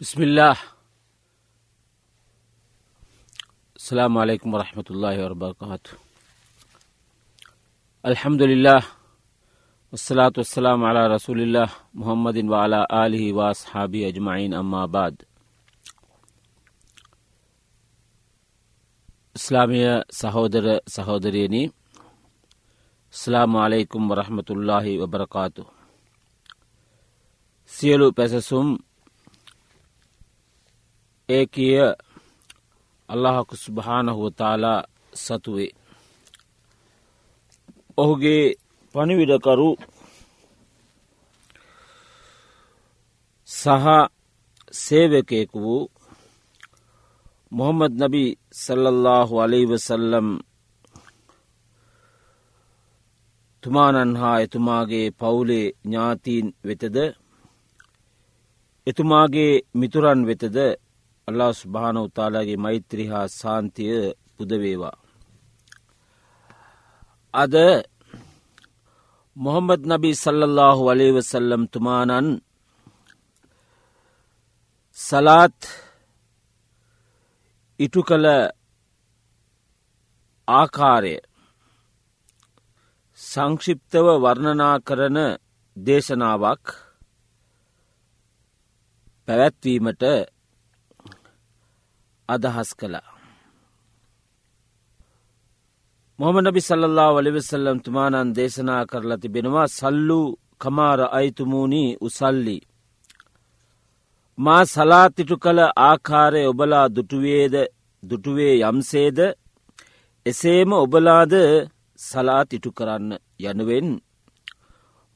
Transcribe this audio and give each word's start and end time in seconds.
بسم 0.00 0.22
الله. 0.22 0.56
السلام 3.76 4.18
عليكم 4.18 4.54
ورحمة 4.54 4.84
الله 4.90 5.30
وبركاته. 5.30 5.90
الحمد 8.06 8.42
لله 8.42 8.82
والصلاة 9.92 10.32
والسلام 10.36 10.84
على 10.84 11.06
رسول 11.06 11.38
الله 11.46 11.68
محمد 11.94 12.38
وعلى 12.44 12.86
آله 12.90 13.32
وأصحابه 13.32 14.08
أجمعين 14.08 14.54
أما 14.54 14.86
بعد. 14.86 15.22
إسلامية 19.36 20.04
سهودر 20.10 20.80
سهودريني 20.86 21.72
السلام 23.12 23.56
عليكم 23.56 24.10
ورحمة 24.10 24.48
الله 24.50 25.02
وبركاته. 25.02 25.66
سيلو 27.66 28.10
بسسوم 28.10 28.78
ඒ 31.28 31.46
කිය 31.46 31.78
අල්لهකු 33.08 33.54
ස්භානහුවතාලා 33.56 34.80
සතුවේ. 35.14 35.72
ඔහුගේ 37.98 38.44
පනිවිඩකරු 38.94 39.70
සහ 43.48 43.86
සේවකයෙකු 44.74 45.58
වූ 45.60 45.90
මොහම්මද 47.52 47.92
නබි 48.00 48.24
සල්ලල්ලාහු 48.54 49.34
අලයිවසල්ලම් 49.38 50.28
තුමානන් 53.62 54.12
හා 54.16 54.38
එතුමාගේ 54.40 55.06
පවුලේ 55.12 55.66
ඥාතීන් 55.72 56.46
වෙතද 56.64 56.96
එතුමාගේ 58.86 59.52
මිතුරන් 59.74 60.20
වෙතද 60.26 60.56
අල්ලා 61.28 61.52
ස්භාන 61.52 61.96
උතාලාගේ 61.98 62.56
මෛත්‍රී 62.56 63.08
හා 63.08 63.26
සාන්තිය 63.30 63.94
පුදවේවා. 64.36 64.96
අද 67.34 67.54
මොහම්මද 69.36 69.82
නබි 69.86 70.10
සල්ලල්ලාහු 70.14 70.82
වලේවසල්ලම් 70.88 71.62
තුමානන් 71.72 72.28
සලාත් 74.98 75.58
ඉටු 77.80 78.00
කළ 78.02 78.26
ආකාරය 80.48 81.14
සංක්ෂිප්තව 83.20 84.06
වර්ණනා 84.16 84.76
කරන 84.80 85.18
දේශනාවක් 85.76 86.64
පැවැත්වීමට 89.28 90.02
අදහස් 92.28 92.70
කළා. 92.74 93.08
මොහම 96.18 96.36
නබි 96.40 96.60
සල්ලල්ලා 96.60 97.14
වලිවෙසල්ලම් 97.14 97.78
තුමානන් 97.80 98.34
දේශනා 98.36 98.82
කරලා 98.86 99.22
තිබෙනවා 99.22 99.68
සල්ලු 99.68 100.20
කමාර 100.58 101.00
අයිතුමූනී 101.10 101.96
උසල්ලි. 102.00 102.58
මා 104.38 104.62
සලාතිටු 104.64 105.36
කළ 105.36 105.60
ආකාරය 105.80 106.42
ඔබලා 106.46 106.86
දුටුවේද 106.88 107.54
දුටුවේ 108.02 108.54
යම්සේද 108.62 109.18
එසේම 110.26 110.70
ඔබලාද 110.74 111.32
සලාතිටු 111.98 112.70
කරන්න 112.72 113.10
යනුවෙන් 113.42 113.88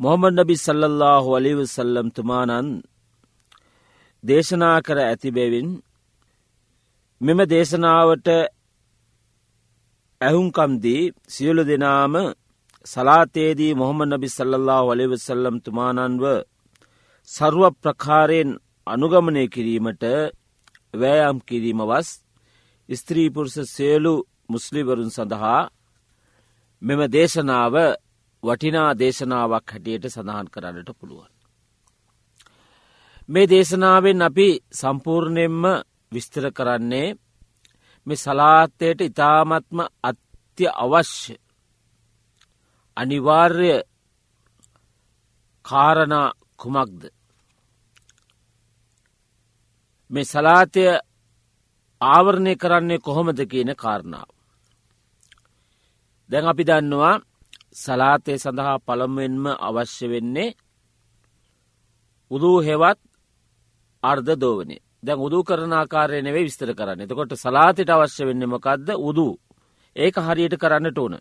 මොහමඩ 0.01 0.37
නබි 0.37 0.57
සල්ලල්ලාහු 0.57 1.29
අලිවසල්ලම් 1.35 2.09
තුමානන් 2.11 2.69
දේශනා 4.25 4.79
කර 4.81 4.99
ඇතිබැවින් 5.01 5.69
මෙම 7.21 7.41
දේශනාවට 7.45 8.29
ඇහුන්කම්දී 10.21 11.03
සියලු 11.29 11.63
දෙනාම 11.65 12.15
සලාතේදී 12.87 13.73
මොහොම 13.75 14.01
නබි 14.05 14.29
සල්ලල්له 14.29 14.79
වලවසල්ලම් 14.89 15.57
තුමානන්ව 15.59 16.25
සරුව 17.29 17.75
ප්‍රකාරයෙන් 17.77 18.51
අනුගමනය 18.87 19.45
කිරීමට 19.49 20.05
වෑයම් 20.95 21.39
කිරීම 21.41 21.81
වස් 21.83 22.09
ස්ත්‍රීපුරුෂ 22.89 23.57
සේලු 23.69 24.15
මුස්ලිවරුන් 24.49 25.11
සඳහා 25.11 25.63
මෙම 26.83 27.01
දේශනාව 27.09 27.75
වටිනා 28.43 28.91
දේශනාවක් 28.95 29.67
හැටියට 29.67 30.05
සඳහන් 30.07 30.47
කරන්නට 30.47 30.91
පුළුවන්. 30.93 31.33
මේ 33.29 33.47
දේශනාවෙන් 33.47 34.21
අපි 34.23 34.49
සම්පූර්ණයෙන්ම 34.73 35.65
විස්තර 36.13 36.45
කරන්නේ 36.53 37.09
මේ 38.07 38.17
සලාත්තයට 38.17 39.01
ඉතාමත්ම 39.01 39.79
අත්‍ය 40.03 40.65
අවශ්‍ය 40.77 41.35
අනිවාර්ය 42.97 43.71
කාරණා 45.65 46.29
කුමක්ද. 46.57 47.01
මේ 50.11 50.25
සලාතය 50.25 50.83
ආවරණය 52.01 52.53
කරන්නේ 52.57 52.99
කොහොමද 52.99 53.39
කියන 53.51 53.71
කාරණාව. 53.77 54.29
දැන් 56.31 56.47
අපි 56.49 56.65
දන්නවා 56.65 57.15
සලාතය 57.75 58.33
සඳහා 58.35 58.77
පළමුවෙන්ම 58.79 59.47
අවශ්‍ය 59.61 60.07
වෙන්නේ 60.11 60.57
උදූ 62.31 62.59
හෙවත් 62.61 62.99
අර්ධ 64.03 64.33
දෝවනේ 64.35 64.88
දැන් 65.03 65.21
උදූ 65.21 65.43
කරන 65.45 65.73
ආකාරය 65.75 66.23
නෙවේ 66.23 66.45
විස්තර 66.45 66.71
කරන්න 66.75 67.03
එතකොට 67.03 67.33
සලාතයට 67.35 67.91
අවශ්‍ය 67.91 68.23
වෙන්නමකක්ද 68.25 68.89
උදූ 69.01 69.35
ඒක 69.97 70.17
හරියට 70.19 70.55
කරන්නට 70.57 70.99
ඕන. 70.99 71.15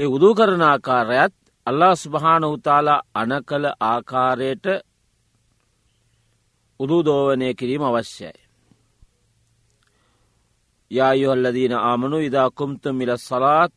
ඒ 0.00 0.08
උදූ 0.08 0.34
කරන 0.34 0.62
ආකාරයත් 0.62 1.34
අල්ලා 1.66 1.94
ස්භාන 1.96 2.44
උතාලා 2.46 3.04
අන 3.14 3.32
කළ 3.42 3.66
ආකාරයට 3.82 4.66
උදූදෝවනය 6.80 7.48
කිරීම 7.54 7.82
අවශ්‍යයි. 7.82 8.32
යායුහල්ලදීන 10.90 11.74
ආමනු 11.80 12.18
ඉදාකුම්ත 12.18 12.84
මිල 12.92 13.12
සලාත් 13.18 13.74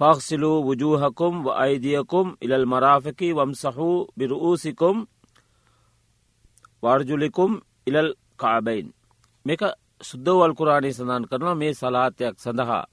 ෆක්සිලූ 0.00 0.58
වජූහකුම් 0.68 1.34
ව 1.44 1.46
අයිදියකුම් 1.54 2.26
ඉලල් 2.40 2.66
මරාෆකි 2.66 3.28
වම්සහූ 3.32 4.06
බිරූසිකුම් 4.18 4.96
වර්ජුලිකුම් 6.86 7.52
ඉලල් 7.86 8.08
කාබයින් 8.36 8.88
මේක 9.46 9.62
සුද්දවල් 10.00 10.52
කුරාණය 10.54 10.90
සඳන් 10.92 11.24
කරනවා 11.24 11.54
මේ 11.54 11.72
සලාතයක් 11.74 12.34
සඳහා 12.36 12.84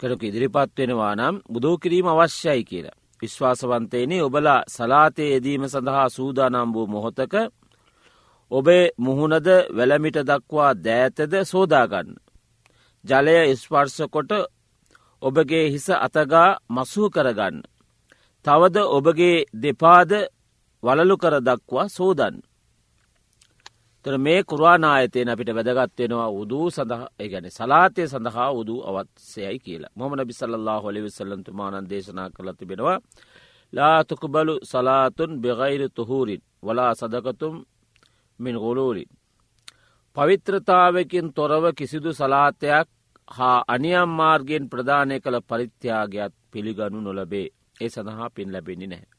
කරක 0.00 0.22
ඉදිරිපත් 0.24 0.70
වෙනවා 0.76 1.14
නම් 1.14 1.36
බුදෝ 1.46 1.76
කිරීම 1.76 2.08
අවශ්‍යයි 2.08 2.64
කියලා. 2.64 2.98
විශ්වාසවන්තයනේ 3.22 4.22
ඔබලා 4.22 4.60
සලාතය 4.68 5.24
යෙදීම 5.24 5.64
සඳහා 5.66 6.08
සූදානම් 6.08 6.68
වූ 6.74 6.86
මොහොතක 6.86 7.34
ඔබේ 8.50 8.84
මුහුණද 8.96 9.48
වැලමිට 9.76 10.18
දක්වා 10.20 10.72
දෑතද 10.76 11.32
සෝදාගන්න. 11.44 12.08
ජලය 13.04 13.36
ස්පර්ශකොට 13.56 14.30
ඔබගේ 15.22 15.66
හිස 15.70 15.86
අතගා 15.98 16.58
මසූ 16.68 17.08
කරගන්න. 17.10 17.56
තවද 18.44 18.76
ඔබගේ 18.88 19.46
දෙපාද 19.54 20.10
වලලු 20.82 21.16
කර 21.16 21.34
දක්වා 21.40 21.88
සෝදන්. 21.88 22.36
තර 24.04 24.18
මේ 24.18 24.42
කුරානායතයෙන් 24.42 25.28
අපිට 25.28 25.50
වැදගත්වෙනවා 25.50 26.28
උදූ 26.32 26.66
සඳහ 26.70 27.04
ගැන 27.24 27.46
සලාතය 27.50 28.02
සඳහා 28.04 28.50
උදූ 28.52 28.80
අවත්සයයි 28.82 29.58
කියලා 29.58 29.94
මොම 29.94 30.12
නබි 30.14 30.32
සල්له 30.32 30.76
හොලිවිසල්ලන්තුමානන් 30.82 31.88
දේශනා 31.90 32.28
කළ 32.30 32.50
තිබෙනවා 32.52 32.98
ලාතුකුබලු 33.72 34.54
සලාතුන් 34.62 35.32
බෙගයිර 35.38 35.82
තුහූරින් 35.90 36.42
වලා 36.62 36.92
සදකතුම් 36.94 37.54
මින් 38.38 38.56
ගොලූලින්. 38.56 39.10
පවිත්‍රතාවකින් 40.16 41.26
තොරව 41.34 41.64
කිසිදු 41.74 42.10
සලාතයක් 42.12 42.88
හා 43.28 43.64
අනියම් 43.68 44.10
මාර්ගයෙන් 44.10 44.64
ප්‍රධානය 44.70 45.16
කළ 45.20 45.38
පරිත්‍යාගයක් 45.42 46.32
පිළිගනු 46.52 47.00
නොලබේ 47.00 47.48
ඒ 47.80 47.88
සඳහා 47.88 48.30
පින් 48.30 48.52
ලැබෙන්නේ 48.52 48.86
නැහැ. 48.86 49.17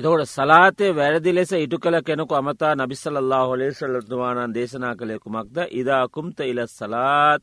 එතකොට 0.00 0.24
සලාතය 0.26 0.86
වැරදි 0.90 1.30
ලෙස 1.30 1.50
ඉටු 1.54 1.76
කළ 1.78 1.96
කෙනෙකු 2.00 2.34
අමතා 2.34 2.72
නබිස්සල්له 2.74 3.40
හොලේ 3.42 3.70
සල්ලතුමානන් 3.70 4.54
දේශනා 4.54 4.94
කළෙකුමක්ද 4.94 5.56
ඉදාකුම්ත 5.72 6.38
ඉල 6.42 6.60
සලාත් 6.68 7.42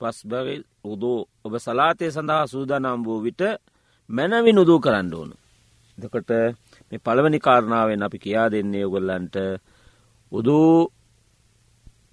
පස්බවිල් 0.00 0.62
උදූ 0.84 1.20
ඔබ 1.44 1.54
සලාතය 1.58 2.06
සඳහා 2.08 2.46
සූදානම් 2.46 3.04
වූ 3.04 3.20
විට 3.20 3.42
මැනවි 4.10 4.52
නුදූ 4.52 4.78
කරන්න 4.80 5.12
ඕනු. 5.14 5.34
දෙකොට 5.98 6.30
මේ 6.88 6.98
පළවනි 6.98 7.38
කාරණාවෙන් 7.38 8.02
අපි 8.02 8.18
කියා 8.18 8.48
දෙන්නේ 8.48 8.84
ඔගොල්ලන්ට 8.84 9.36
උදූ 10.32 10.72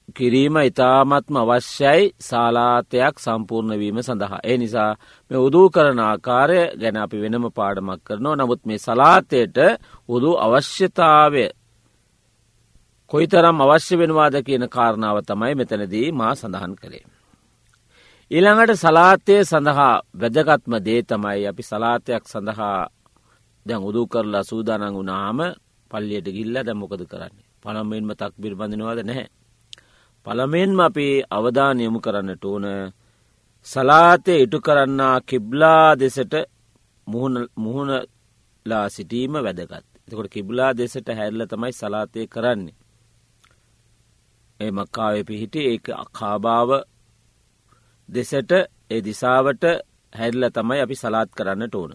කිරීම 0.08 0.56
ඉතාමත්ම 0.60 1.36
අවශ්‍යයි 1.36 2.14
සාලාතයක් 2.20 3.16
සම්පූර්ණවීම 3.18 4.00
සඳහා. 4.00 4.40
ඒ 4.42 4.58
නිසා 4.58 4.96
මේ 5.32 5.40
උදූ 5.40 5.68
කරන 5.70 6.00
ආකාරය 6.02 6.60
ගැන 6.78 6.98
අපි 6.98 7.18
වෙනම 7.18 7.46
පාඩමක් 7.52 8.02
කරනවා 8.04 8.38
නමුත් 8.38 8.62
මේ 8.66 8.80
සලාතයට 8.80 9.58
උදු 10.10 10.32
අවශ්‍යතාවය 10.38 11.46
කොයිතරම් 13.12 13.58
අවශ්‍ය 13.62 13.96
වෙනවාද 13.96 14.36
කියන 14.42 14.66
කාරණාව 14.70 15.18
තමයි 15.22 15.54
මෙතනදී 15.56 16.08
මා 16.12 16.34
සඳහන් 16.34 16.74
කරේ. 16.76 17.06
ඊළඟට 18.32 18.72
සලාතය 18.76 19.36
සඳහා 19.44 19.96
වැදගත්ම 20.16 20.74
දේ 20.80 21.02
තමයි 21.04 21.42
අපි 21.46 21.64
සලාතයක් 21.64 22.24
සඳහා 22.26 22.80
දැන් 23.66 23.82
උදූ 23.82 24.06
කරලා 24.08 24.44
සූදානං 24.44 24.96
වුණාම 24.96 25.40
පල්ලියට 25.92 26.28
ගිල්ල 26.28 26.56
දැම්මොකද 26.58 27.04
කරන්නේ 27.04 27.48
පළමෙන්ම 27.62 28.12
තක් 28.12 28.34
බිර්බඳනවාද 28.38 29.02
නැහැ. 29.04 29.28
පළමෙන්ම 30.28 30.80
අපි 30.80 31.08
අවධානයමු 31.30 32.00
කරන්නට 32.00 32.44
ඕන 32.46 32.66
සලාතය 33.68 34.34
ඉටු 34.38 34.58
කරන්නා 34.60 35.16
කිබ්ලා 35.22 35.96
දෙසට 35.96 36.34
මුහුණලා 37.58 38.86
සිටීම 38.90 39.34
වැදගත්. 39.38 39.86
එතකොට 40.06 40.30
කිබ්ලා 40.30 40.72
දෙසට 40.74 41.08
හැල්ල 41.10 41.42
තමයි 41.46 41.74
සලාතය 41.74 42.22
කරන්නේ. 42.28 42.76
ඒ 44.60 44.72
මක්කාවේ 44.72 45.24
පිහිටි 45.24 45.62
ඒ 45.66 45.80
අකාභාව 45.96 46.70
දෙසට 48.10 48.52
ඒ 48.92 49.02
දිසාවට 49.02 49.64
හැල්ල 50.14 50.44
තමයි 50.50 50.80
අපි 50.82 50.96
සලාත් 50.96 51.30
කරන්නට 51.32 51.76
ඕන. 51.76 51.94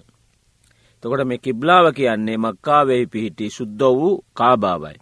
තකොට 1.02 1.23
මේ 1.25 1.38
කිබ්ලාව 1.38 1.87
කියන්නේ 1.93 2.38
මක්කාවෙහි 2.38 3.06
පිහිටි 3.06 3.50
ශුද්ධ 3.50 3.93
වූ 3.93 4.23
කාභාවයි. 4.32 5.02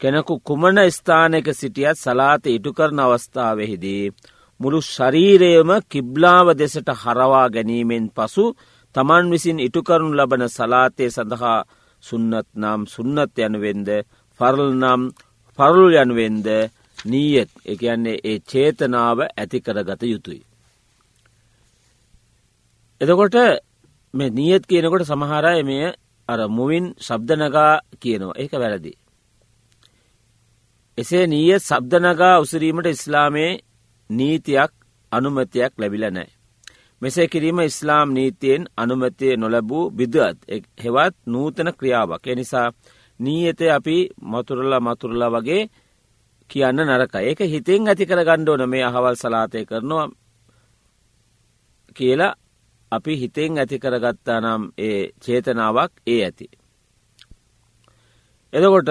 කෙනෙකු 0.00 0.34
කුමන 0.40 0.78
ස්ථානක 0.90 1.48
සිටියත් 1.50 1.96
සලාත 1.96 2.44
ඉටු 2.46 2.70
කරන 2.72 2.98
අවස්ථාවෙහිදී. 3.00 4.12
මුළු 4.60 4.80
ශරීරයම 4.84 5.70
කිබ්ලාව 5.84 6.46
දෙසට 6.54 6.88
හරවා 6.94 7.48
ගැනීමෙන් 7.48 8.06
පසු 8.10 8.44
තමන් 8.94 9.26
විසින් 9.30 9.58
ඉටුකරනු 9.58 10.10
ලබන 10.12 10.42
සලාතය 10.48 11.04
සඳහා 11.06 11.58
සුන්නත් 12.02 12.48
නම් 12.54 12.80
සුන්නත් 12.86 13.38
යනුවෙන්ද 13.38 13.88
ෆරල් 14.40 14.70
නම් 14.74 15.02
පරුල් 15.58 15.92
යනුවෙන්ද 15.94 16.46
නීයත් 17.04 17.50
එකන්නේ 17.64 18.22
ඒ 18.22 18.38
චේතනාව 18.42 19.18
ඇති 19.22 19.58
කරගත 19.60 20.02
යුතුයි. 20.04 20.42
එතකොට 23.00 23.36
මේ 24.14 24.30
නියත් 24.30 24.64
කියනකොට 24.66 25.04
සමහරය 25.04 25.60
මෙය 25.62 25.84
අර 26.28 26.40
මුවින් 26.48 26.86
ශබ්දනගා 26.98 27.72
කියනවා 27.94 28.38
ඒක 28.38 28.52
වැරදි. 28.54 28.92
එසේ 30.98 31.26
නීය 31.26 31.58
සබ්දනගා 31.58 32.36
උසරීමට 32.38 32.86
ඉස්ලාමයේ 32.86 33.52
නීතියක් 34.10 34.72
අනුමතියක් 35.12 35.72
ලැබිල 35.78 36.04
නෑ. 36.10 36.28
මෙසේ 37.02 37.28
කිරීම 37.28 37.58
ඉස්ලාම් 37.60 38.08
නීතියෙන් 38.10 38.62
අනුමතිය 38.76 39.36
නොලැබූ 39.36 39.90
බිදුවත් 39.90 40.38
හෙවත් 40.84 41.16
නූතන 41.26 41.70
ක්‍රියාවක්. 41.78 42.24
එනිසා 42.26 42.68
නීයත 43.20 43.60
අපි 43.70 43.96
මතුරල්ලා 44.22 44.80
මතුරලා 44.80 45.30
වගේ 45.30 45.62
කියන්න 46.50 46.78
නරක 46.78 47.14
ඒක 47.20 47.40
හිතෙන් 47.44 47.88
ඇති 47.88 48.06
කර 48.06 48.20
ගණ්ඩෝන 48.24 48.68
මේ 48.68 48.84
අහවල් 48.84 49.16
සලාතය 49.16 49.64
කරනවා 49.64 50.08
කියලා 51.96 52.34
අපි 52.92 53.12
හිතෙන් 53.16 53.58
ඇති 53.58 53.78
කරගත්තා 53.78 54.40
නම් 54.40 54.62
ඒ 54.78 55.00
චේතනාවක් 55.24 55.92
ඒ 56.06 56.20
ඇති. 56.24 56.46
එදකොට 58.52 58.90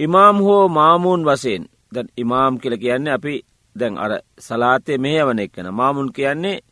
ඉමාම් 0.00 0.36
හෝ 0.38 0.64
මාමූන් 0.70 1.22
වසයෙන් 1.24 1.64
ද 1.94 1.96
ඉමාම් 2.16 2.54
කියල 2.58 2.74
කියන්නේ 2.76 3.14
අපි 3.14 3.34
දැන් 3.76 3.94
අර 3.98 4.12
සලාතය 4.38 4.92
මෙහවන 4.98 5.38
එක්කන 5.38 5.68
මාමුන් 5.72 6.08
කියන්නේ 6.12 6.62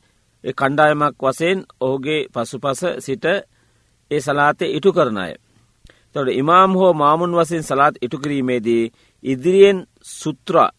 කණ්ඩායමක් 0.54 1.16
වසයෙන් 1.20 1.58
ඔහුගේ 1.80 2.20
පසුපස 2.26 2.80
සිට 2.98 3.24
ඒ 4.10 4.20
සලාතය 4.20 4.66
ඉටු 4.68 4.90
කරන 4.92 5.18
අය. 5.18 5.34
තොට 6.12 6.28
ඉමාම් 6.32 6.72
හෝ 6.72 6.92
මාමුන් 6.94 7.32
වසින් 7.32 7.62
සලාත් 7.62 7.94
ඉටු 8.02 8.18
කිරීමේදී 8.18 8.84
ඉදිරියෙන් 9.24 9.78
සුත්‍රා 10.12 10.70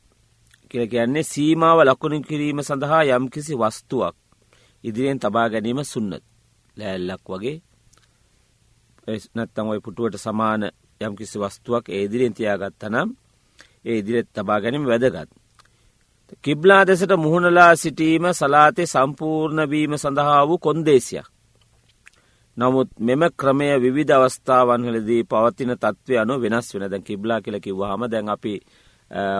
කියල 0.72 0.86
කියන්නේ 0.88 1.24
සීමාව 1.24 1.80
ලකුණු 1.82 2.18
කිරීම 2.22 2.60
සඳහා 2.60 3.04
යම්කිසි 3.10 3.54
වස්තුවක් 3.56 4.16
ඉදිරියෙන් 4.84 5.20
තබා 5.20 5.48
ගැනීම 5.50 5.82
සුන්නත්. 5.84 6.24
ලෑල්ලක් 6.78 7.26
වගේ. 7.30 7.58
නැත්තං 9.36 9.68
ඔය 9.68 9.80
පුටුවට 9.80 10.16
සමාන 10.18 10.64
යම්කිසි 11.02 11.40
වස්තුවක් 11.40 11.86
ඒදිරියෙන් 11.90 12.34
තියාගත්තනම් 12.34 13.10
ඒ 13.86 13.98
ඉදිරිත් 13.98 14.28
තබා 14.34 14.60
ගැනීම 14.62 14.86
වැදගත්. 14.86 15.30
කිබ්ලා 16.44 16.84
දෙසට 16.88 17.12
මුහුණලා 17.18 17.76
සිටීම 17.76 18.26
සලාතය 18.34 18.84
සම්පූර්ණවීම 18.86 19.94
සඳහා 19.96 20.48
වූ 20.48 20.60
කොන්දේසියක්. 20.60 21.28
නමුත් 22.58 22.90
මෙම 23.00 23.22
ක්‍රමය 23.34 23.68
විධ 23.88 24.14
අවස්ථාවන්හලදී 24.14 25.24
පවතින 25.24 25.72
තත්ත්වය 25.74 26.16
අනු 26.18 26.34
වෙනස් 26.38 26.68
වෙන 26.74 26.86
දැන් 26.86 27.04
කිබ්ලා 27.04 27.40
කියලකි 27.42 27.72
වහම 27.74 28.02
දැන් 28.06 28.30
අපි 28.30 28.54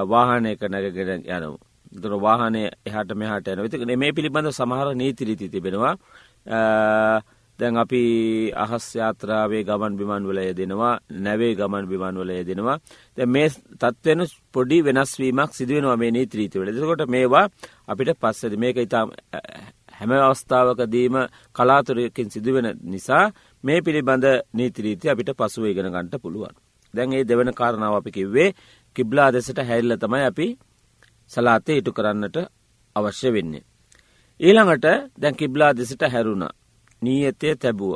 වාහනයක 0.08 0.62
නැගගෙන 0.64 1.22
යනු. 1.28 1.52
දුර 1.94 2.14
වාහනය 2.18 2.64
එහට 2.88 3.12
මෙහට 3.14 3.48
යන 3.48 3.64
විති 3.64 3.98
මේ 3.98 4.12
පිළිබඳ 4.12 4.50
සමහර 4.52 4.88
නීතිරිති 4.94 5.48
තිබෙනවා 5.50 5.96
දැන් 7.60 7.76
අපි 7.76 8.02
අහස් 8.56 8.86
යාත්‍රාවේ 8.96 9.64
ගමන් 9.64 9.94
බිමන් 9.96 10.24
වලය 10.26 10.46
දෙනවා 10.54 10.94
නැවේ 11.18 11.54
ගමන් 11.56 11.86
බිමන් 11.86 12.16
වලය 12.18 12.38
දෙනවා 12.44 12.78
ද 13.18 13.28
මේ 13.28 13.50
තත්වන 13.82 14.22
පොඩි 14.54 14.78
වෙනස්වීමක් 14.82 15.52
සිදුවෙනවා 15.54 15.98
මේ 15.98 16.12
නීත්‍රීති 16.12 16.60
වල 16.60 16.72
දෙකොට 16.74 17.04
මේවා 17.08 17.46
අපිට 17.88 18.10
පස්සද 18.16 18.54
මේක 18.58 18.78
ඉතා 18.78 19.06
හැම 19.92 20.12
අවස්ථාවකදීම 20.20 21.16
කලාතුරයකින් 21.54 22.28
සිදුවෙන 22.30 22.68
නිසා 22.84 23.26
මේ 23.64 23.80
පිළිබඳ 23.82 24.26
නීතිරීති 24.54 25.06
අපිට 25.08 25.30
පසුව 25.34 25.64
ඉගෙන 25.66 25.88
ගන්ට 25.88 26.16
පුළුවන්. 26.18 26.56
දැන් 26.94 27.14
ඒ 27.14 27.24
දෙවන 27.24 27.52
කාරණාව 27.54 27.96
අපි 27.96 28.12
කිව්වේ 28.12 28.50
කිබ්ලා 28.96 29.30
දෙසට 29.30 29.60
හැල්ල 29.62 29.92
තමයි 29.98 30.24
අපි 30.24 30.48
සලාතය 31.32 31.74
ඉටු 31.74 31.92
කරන්නට 31.92 32.38
අවශ්‍ය 32.96 33.30
වෙන්නේ. 33.30 33.64
ඊළඟට 34.40 34.86
දැන් 35.18 35.36
කිබ්ලා 35.36 35.72
දෙසට 35.74 36.04
හැරුණ 36.06 36.46
නීයතය 37.02 37.50
තැබුව. 37.56 37.94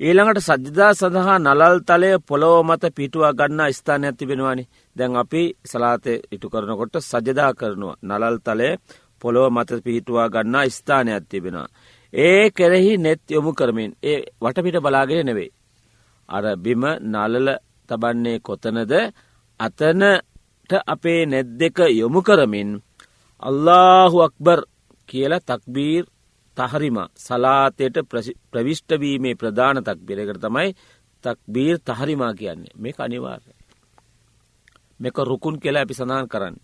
ඊළඟට 0.00 0.40
සජ්ජදා 0.40 0.92
සඳහා 0.94 1.38
නලල් 1.40 1.76
තලය 1.82 2.10
පොළොව 2.28 2.56
මත 2.64 2.84
පිටුවා 2.96 3.32
ගන්න 3.32 3.72
ස්ථාන 3.72 4.04
ඇති 4.04 4.28
වෙනවානි 4.28 4.64
දැන් 4.96 5.16
අපි 5.16 5.42
සලාතය 5.64 6.12
ඉටු 6.32 6.46
කරනකොට 6.48 6.94
සජදා 7.02 7.50
කරනවා 7.54 7.98
නලල් 8.02 8.36
තලය 8.40 8.70
පොළොව 9.20 9.46
මත 9.50 9.70
පිහිටුවා 9.84 10.28
ගන්නා 10.28 10.68
ස්ථානයක් 10.68 11.24
තිබෙනවා. 11.28 11.68
ඒ 12.12 12.50
කෙරෙහි 12.50 12.92
නෙත් 12.96 13.22
යොමු 13.28 13.52
කරමින් 13.52 13.92
ඒ 14.02 14.18
වටපිට 14.42 14.76
බලාගෙන 14.76 15.26
නෙවෙයි. 15.26 15.50
අර 16.28 16.44
බිම 16.56 16.82
නලල 17.04 17.48
තබන්නේ 17.88 18.38
කොතනද 18.40 18.92
අතනට 19.60 20.72
අපේ 20.86 21.22
නෙත් 21.26 21.48
දෙක 21.60 21.78
යොමු 21.90 22.20
කරමින් 22.22 22.70
අල්ලාහු 23.42 24.18
අක්බර් 24.22 24.60
කියල 25.08 25.32
තක්බීර් 25.40 26.04
තහරිම 26.58 26.98
සලාතයට 27.16 27.96
ප්‍රවිෂ්ටවීමේ 28.50 29.34
ප්‍රධාන 29.34 29.78
තක් 29.80 29.98
බිරකට 30.02 30.40
තමයි 30.40 30.68
තක්බීර් 31.24 31.76
තහරිමා 31.80 32.32
කියන්නේ 32.34 32.76
මේ 32.76 32.94
අනිවාර්ය. 32.98 33.52
මෙක 35.00 35.16
රුකුන් 35.20 35.56
කියලා 35.56 35.82
අපි 35.82 35.94
සඳහන් 35.94 36.28
කරන්න. 36.28 36.56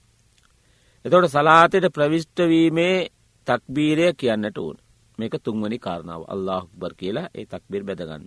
එතොට 1.05 1.29
සලාතයට 1.29 1.87
ප්‍රවිෂ්ටවීමේ 1.91 2.97
තක්බීරය 3.47 4.07
කියන්නට 4.15 4.59
ඕන 4.59 4.77
මේක 5.19 5.35
තුන්වනි 5.39 5.79
කාරණාව 5.79 6.23
අල්له 6.25 6.63
බර් 6.73 6.93
කියලා 6.95 7.29
ඒ 7.31 7.47
තක්බීර් 7.47 7.85
බැදගන්න. 7.85 8.25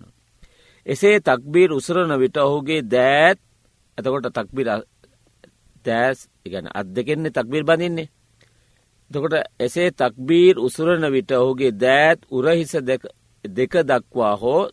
එසේ 0.85 1.17
තක්බීර් 1.21 1.69
උසරන 1.71 2.11
විට 2.19 2.37
ඔහුගේ 2.37 2.81
දෑත් 2.85 3.39
ඇතකොට 3.97 4.27
තක්බිර 4.29 4.67
තෑස් 5.85 6.19
ඉගැන 6.45 6.67
අත් 6.69 6.87
දෙකෙන්නේ 6.87 7.31
තක්බීර් 7.31 7.63
බඳන්නේ. 7.63 8.09
දකොට 9.11 9.35
එසේ 9.57 9.89
තක්බීර් 9.91 10.55
උසරන 10.57 11.03
විට 11.07 11.31
ඔහුගේ 11.33 11.71
දෑත් 11.73 12.19
උරහිස 12.29 12.73
දෙක 13.45 13.73
දක්වා 13.83 14.35
හෝ 14.35 14.63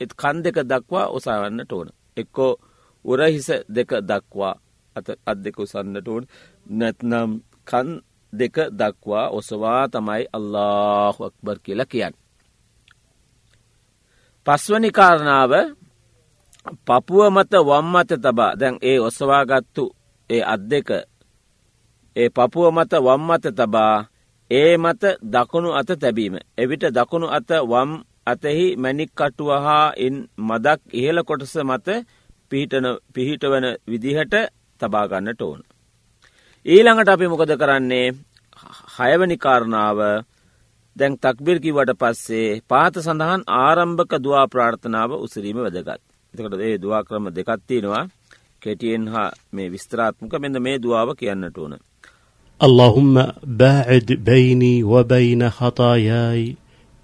එත් 0.00 0.12
කන් 0.12 0.36
දෙක 0.40 0.56
දක්වා 0.62 1.06
ඔසාවන්නට 1.08 1.72
ඕන. 1.72 1.88
එක්කෝ 2.16 2.52
උරහිස 3.04 3.48
දෙක 3.68 3.90
දක්වා 4.02 4.54
අත 4.96 5.06
අත් 5.26 5.38
දෙක 5.38 5.56
උසන්නට 5.58 6.08
ඕන 6.08 6.24
නැත්නම් 6.70 7.30
කන් 7.66 7.88
දෙක 8.32 8.56
දක්වා 8.70 9.26
ඔසවා 9.30 9.82
තමයි 9.88 10.24
අල්له 10.28 11.16
අක්බර් 11.20 11.56
කියලා 11.58 11.86
කියන්න. 11.86 12.14
පස්වනි 14.46 14.90
කාරණාව 14.90 15.52
පපුුව 16.86 17.30
මත 17.30 17.52
වම්මත 17.60 18.10
තබා 18.16 18.52
දැන් 18.54 18.76
ඒ 18.82 18.98
ඔසවාගත්තු 19.00 19.84
ඒ 20.30 20.42
අත් 20.44 20.62
දෙක 20.64 20.88
ඒ 22.16 22.28
පපුුව 22.30 22.68
මත 22.70 22.92
වම්මත 22.98 23.44
තබා 23.52 23.96
ඒ 24.50 24.76
මත 24.76 25.02
දකුණු 25.24 25.70
අත 25.72 25.90
තැබීම. 25.96 26.34
එවිට 26.58 26.84
දකුණු 26.90 27.26
අත 27.28 27.50
වම් 27.62 27.90
අතෙහි 28.26 28.66
මැනික් 28.76 29.10
කටුවහා 29.10 29.94
ඉන් 29.96 30.16
මදක් 30.38 30.80
ඉහල 30.92 31.18
කොටස 31.22 31.54
මත 31.60 31.88
පිහිටවන 33.14 33.66
විදිහට 33.86 34.34
තබාගන්නට 34.80 35.40
ඕන. 35.40 35.60
ඊළඟට 36.66 37.08
අපි 37.08 37.26
මොකද 37.28 37.52
කරන්නේ 37.52 38.08
හයවනි 38.96 39.36
කාරණාව 39.36 39.98
දැන් 40.96 41.14
තක්බිර් 41.18 41.58
කිවට 41.60 41.92
පස්සේ 41.94 42.60
පාත 42.68 42.94
සඳහන් 42.96 43.42
ආරම්භක 43.58 44.12
දවා 44.18 44.46
ප්‍රාර්ථනාව 44.46 45.10
උසිරීම 45.16 45.58
වැදගත්. 45.58 46.02
එතකට 46.34 46.60
ඒ 46.60 46.76
දවා 46.78 47.02
ක්‍රම 47.04 47.24
දෙකත්තියෙනවා 47.30 48.04
කෙටියෙන් 48.60 49.08
හා 49.08 49.30
මේ 49.52 49.68
විස්තරාත්මක 49.70 50.32
මෙද 50.38 50.56
මේ 50.58 50.76
දුවාව 50.78 51.08
කියන්නට 51.16 51.58
ඕන. 51.58 51.74
اللهم 52.62 53.32
باعد 53.42 54.12
بيني 54.12 54.84
وبين 54.84 55.50
خطاياي 55.50 56.56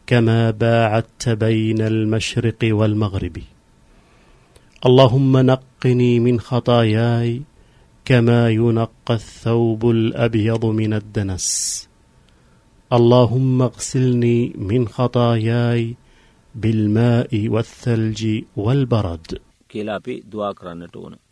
كما 0.06 0.50
باعدت 0.50 1.28
بين 1.28 1.80
المشرق 1.80 2.58
والمغرب. 2.62 3.38
اللهم 4.86 5.36
نقني 5.36 6.20
من 6.20 6.40
خطاياي 6.40 7.42
كما 8.04 8.50
ينقى 8.50 9.14
الثوب 9.14 9.90
الأبيض 9.90 10.64
من 10.64 10.94
الدنس. 10.94 11.88
اللهم 12.92 13.62
اغسلني 13.62 14.52
من 14.56 14.88
خطاياي 14.88 15.96
بالماء 16.54 17.48
والثلج 17.48 18.42
والبرد. 18.56 19.38
كلابي 19.70 20.22
دعا 20.32 20.52
کرانټونه 20.52 21.27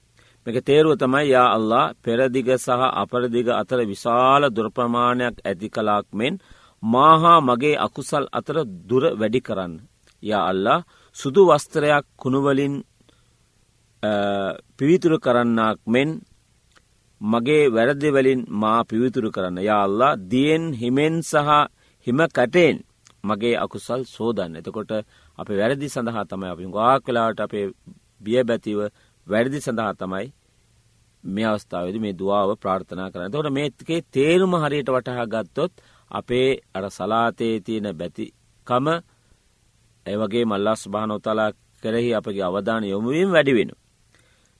මේක 0.46 0.58
තේරුව 0.62 0.94
තමයි 0.94 1.24
යා 1.26 1.48
අල්ලා 1.50 1.92
පෙරදිග 1.96 2.48
සහ 2.56 2.82
අපරදිග 2.94 3.48
අතර 3.52 3.80
විශාල 3.84 4.42
දුරප්‍රමාණයක් 4.48 5.36
ඇති 5.40 5.68
කලාක් 5.68 6.06
මෙන් 6.12 6.34
මාහා 6.82 7.38
මගේ 7.42 7.76
අකුසල් 7.78 8.24
අතර 8.30 8.56
දුර 8.88 9.04
වැඩි 9.12 9.40
කරන්න. 9.40 9.72
යා 10.22 10.42
අල්ලා 10.44 10.84
සුදු 11.16 11.42
වස්ත්‍රයක් 11.48 12.04
කුණුවලින් 12.16 12.74
පිවිතුරු 14.72 15.16
කරන්නක් 15.18 15.78
මෙන් 15.86 16.10
මගේ 17.20 17.64
වැරදිවලින් 17.68 18.40
මා 18.52 18.80
පිවිතුරු 18.84 19.28
කරන්න 19.30 19.58
යාල්ලා 19.60 20.18
දියෙන් 20.24 20.64
හිමෙන් 20.74 21.14
සහ 21.22 21.50
හිම 22.06 22.18
කටයෙන් 22.28 22.76
මගේ 23.24 23.56
අකුසල් 23.56 24.02
සෝදන්න 24.06 24.52
එතකොට 24.54 24.90
අප 25.38 25.48
වැරදි 25.50 25.88
සඳහා 25.88 26.24
තමයි 26.24 26.48
අපි 26.48 26.64
ගාක් 26.68 27.00
කලාට 27.02 27.38
අපේ 27.40 27.66
බිය 28.20 28.42
බැතිව 28.44 28.78
වැරදි 29.26 29.58
සඳහා 29.58 29.92
තමයි 29.94 30.26
මේ 31.24 31.46
අවස්ථාවද 31.46 31.96
මේ 31.98 32.14
දවාව 32.14 32.50
ප්‍රාර්ථනා 32.56 33.10
කරන 33.10 33.32
තොට 33.32 33.50
මේකේ 33.50 34.00
තේරුම 34.10 34.52
හරියට 34.54 34.88
වටහා 34.88 35.26
ගත්තොත් 35.26 35.72
අපේ 36.10 36.48
අර 36.74 36.84
සලාතයේ 36.90 37.60
තියෙන 37.60 37.88
බැතිකම 37.92 38.86
ඇවගේ 40.06 40.44
මල්ලස් 40.44 40.82
භානොතලා 40.88 41.50
කරෙහි 41.82 42.10
අපගේ 42.14 42.44
අවධාන 42.44 42.84
යොමුවීම 42.84 43.30
වැඩිවෙන. 43.30 43.70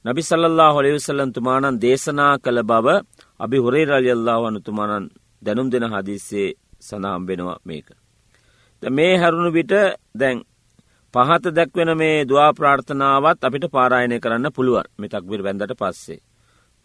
නබි 0.05 0.23
සල්ලා 0.23 0.73
හොලිවිසල්ලන්තුමානන් 0.73 1.81
දේශනා 1.81 2.35
කළ 2.39 2.61
බව 2.63 2.87
අභි 3.41 3.59
හොරේ 3.59 3.87
රජල්ලා 3.87 4.39
වනතුමානන් 4.43 5.07
දැනුම් 5.43 5.69
දෙන 5.73 5.87
හදිස්සේ 5.93 6.49
සඳහම් 6.81 7.23
වෙනවා 7.29 7.59
මේක. 7.65 7.89
ද 8.83 8.83
මේ 8.91 9.15
හැරුණු 9.17 9.51
විට 9.53 9.73
දැන් 10.15 10.39
පහත 11.15 11.45
දැක්වෙන 11.51 11.91
මේ 11.97 12.25
දවා 12.25 12.51
ප්‍රාර්ථනාවත් 12.53 13.41
අපිට 13.41 13.65
පාරායනය 13.71 14.17
කරන්න 14.21 14.55
පුළුවන් 14.57 14.91
මෙතක්බිර 14.99 15.41
වැඳට 15.43 15.75
පස්සේ. 15.75 16.26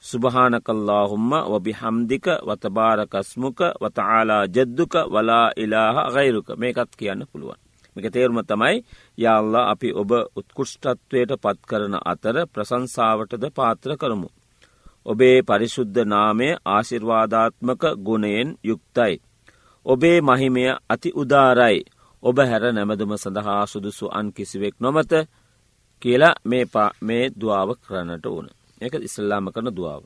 සුභහානකල්ලාහුම්ම 0.04 1.32
වබි 1.48 1.74
හම්දික 1.74 2.28
වතබාරකස්මුක 2.42 3.60
වතආලා 3.82 4.44
ජද්දුක 4.48 4.94
වලා 5.08 5.52
ඉලාහ 5.56 5.96
ගයිරුක 6.10 6.48
මේකත් 6.58 6.92
කියන්න 6.98 7.22
පුළුවන්. 7.26 7.60
මේක 7.96 8.08
තේරුම 8.10 8.40
තමයි 8.42 8.78
යාල්ලා 9.18 9.70
අපි 9.70 9.90
ඔබ 9.94 10.12
උත්කුෂ්ටත්වයට 10.36 11.32
පත් 11.38 11.60
කරන 11.70 11.96
අතර 12.04 12.36
ප්‍රසංසාවටද 12.48 13.44
පාත්‍ර 13.52 13.92
කරමු. 13.98 14.30
ඔබේ 15.06 15.38
පරිශුද්ධ 15.42 16.00
නාමය 16.06 16.48
ආශිර්වාධාත්මක 16.66 17.84
ගුණයෙන් 17.98 18.50
යුක්තයි. 18.64 19.16
ඔබේ 19.86 20.18
මහිමය 20.22 20.64
අති 20.90 21.10
උදාරයි 21.14 21.80
ඔබ 22.24 22.38
හැර 22.40 22.64
නැමදම 22.70 23.14
සඳහා 23.18 23.64
සුදුසු 23.66 24.06
අන් 24.10 24.28
කිසිවෙක් 24.34 24.76
නොමත 24.80 25.12
කියලා 26.02 26.36
මේ 27.00 27.26
දවාව 27.32 27.70
කරන්නට 27.80 28.26
ඕන. 28.28 28.48
එක 28.82 28.94
ඉස්සල්ලාම 29.00 29.46
කරන 29.50 29.70
දුවාව. 29.72 30.02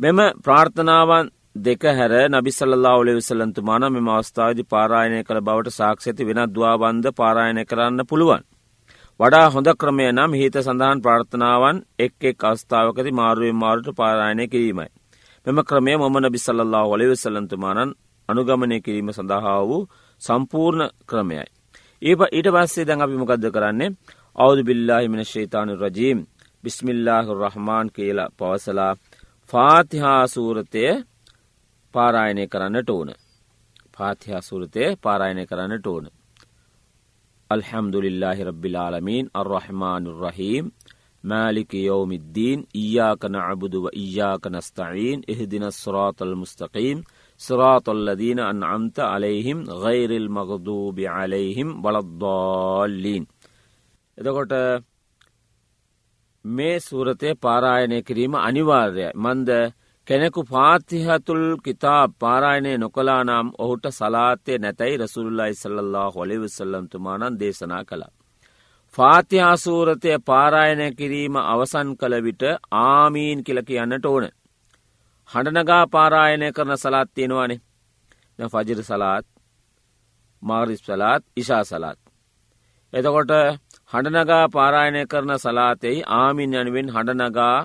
මෙම 0.00 0.18
ප්‍රාර්ථනාවන් 0.40 1.30
දෙක 1.58 1.82
හැර 1.90 2.12
නබිසල්ලා 2.30 2.96
ඔලෙ 2.96 3.12
විසලන්තුමාන 3.14 3.84
මෙම 3.88 4.08
අවස්ථාවදි 4.10 4.62
පාරායනය 4.64 5.18
කළ 5.22 5.40
බවට 5.40 5.72
සාක්ෂඇති 5.72 6.24
වෙන 6.24 6.40
දවාබන්ධ 6.48 7.10
පාරායනය 7.14 7.62
කරන්න 7.64 8.00
පුළුවන්. 8.04 8.42
වඩා 9.20 9.46
හොඳ 9.48 9.68
ක්‍රමය 9.74 10.06
නම් 10.08 10.32
හිත 10.32 10.56
සඳහන් 10.58 11.00
ප්‍රාර්ථනාවන් 11.00 11.76
එක් 11.98 12.14
එක් 12.22 12.44
අවස්ථාවකති 12.44 13.10
මාරුවෙන් 13.12 13.56
මාරුට 13.56 13.88
පාරායනය 13.94 14.44
කිරීමයි. 14.46 14.88
මෙම 15.46 15.58
ක්‍රමය 15.64 15.92
මොම 15.96 16.16
නබිසල්ලා 16.20 16.84
ඔලෙ 16.86 17.04
විසලන්තුමානන් 17.06 17.90
අනුගමනය 18.28 18.78
කිරීම 18.80 19.10
සඳහා 19.10 19.60
වූ 19.62 19.82
සම්පූර්ණ 20.20 20.90
ක්‍රමයයි. 21.06 21.46
ඒ 22.02 22.14
ඊට 22.28 22.48
පස්සේ 22.54 22.84
දැන් 22.84 23.00
අපි 23.00 23.16
මොකක්ද 23.16 23.44
කරන්නේ 23.48 23.94
අවුදු 24.38 24.62
බිල්ලාහිමින 24.62 25.24
ශේතානු 25.24 25.72
රජීම් 25.76 26.18
බිස්මිල්ලාහ 26.66 27.26
රහමාන් 27.36 27.88
කියලා 27.90 28.32
පවසලා 28.34 28.92
පාතිහාසූරතය 29.50 30.84
පාරායනය 31.94 32.44
කරන්නට 32.48 32.90
ඕන. 32.90 33.10
පාතිහාසූරතය 33.96 34.84
පාරායනය 34.98 35.44
කරන්නට 35.46 35.86
ඕන. 35.86 36.04
අල්හැම්දුලිල්ලාහි 37.50 38.46
රබ්බිලාලමීන් 38.46 39.32
අර්රහමානුර් 39.34 40.18
රහීම් 40.22 40.66
مالك 41.24 41.74
يوم 41.74 42.12
الدين 42.12 42.66
إياك 42.76 43.24
نعبد 43.26 43.74
وإياك 43.76 44.46
نستعين 44.46 45.22
اهدنا 45.30 45.66
الصراط 45.66 46.22
المستقيم 46.22 47.04
صراط 47.40 47.88
الذين 47.90 48.38
أنعمت 48.40 49.00
عليهم 49.02 49.58
غير 49.62 50.10
المغضوب 50.12 51.00
عليهم 51.00 51.68
ولا 51.84 51.98
الضالين 51.98 53.26
එතකොට 54.18 54.52
මේ 56.46 56.80
සූරතය 56.80 57.34
පාරායනය 57.36 58.02
කිරීම 58.02 58.34
අනිවාර්යයි. 58.36 59.10
මන්ද 59.16 59.50
කෙනෙකු 60.06 60.42
පාතිහතුල් 60.44 61.44
කිතා 61.58 62.02
පාරායනය 62.16 62.72
නොකලා 62.78 63.22
නම් 63.24 63.48
ඔහුට 63.58 63.86
සලාතය 63.90 64.58
නැතැයි 64.58 64.96
රසුල්ලා 64.96 65.46
ඉසල්له 65.46 66.04
හොලිවිසල්ලම්තුමානන් 66.14 67.38
දේශනා 67.40 67.84
කළා. 67.84 68.12
ෆාතිහාසූරතය 68.94 70.10
පාරායනය 70.20 70.86
කිරීම 70.92 71.36
අවසන් 71.44 71.88
කළ 71.96 72.14
විට 72.22 72.42
ආමීන් 72.72 73.44
කියල 73.44 73.60
කියන්නට 73.62 74.06
ඕන. 74.06 74.26
හඬනගා 75.30 75.84
පාරායනය 75.88 76.52
කරන 76.52 76.76
සලාත් 76.76 77.08
තියෙනවානේ 77.14 77.60
ෆජර 78.44 78.80
සලාත් 78.82 79.26
මාරිස් 80.42 80.80
සලාත් 80.80 81.22
ඉශා 81.36 81.64
සලාත්. 81.64 81.98
එතකොට 82.92 83.32
හඬනගා 83.92 84.44
පාරායනය 84.48 85.02
කරන 85.06 85.32
සලාතෙයි 85.38 85.98
ආමින් 86.14 86.54
යනුවෙන් 86.54 86.88
හඬනගා 86.88 87.56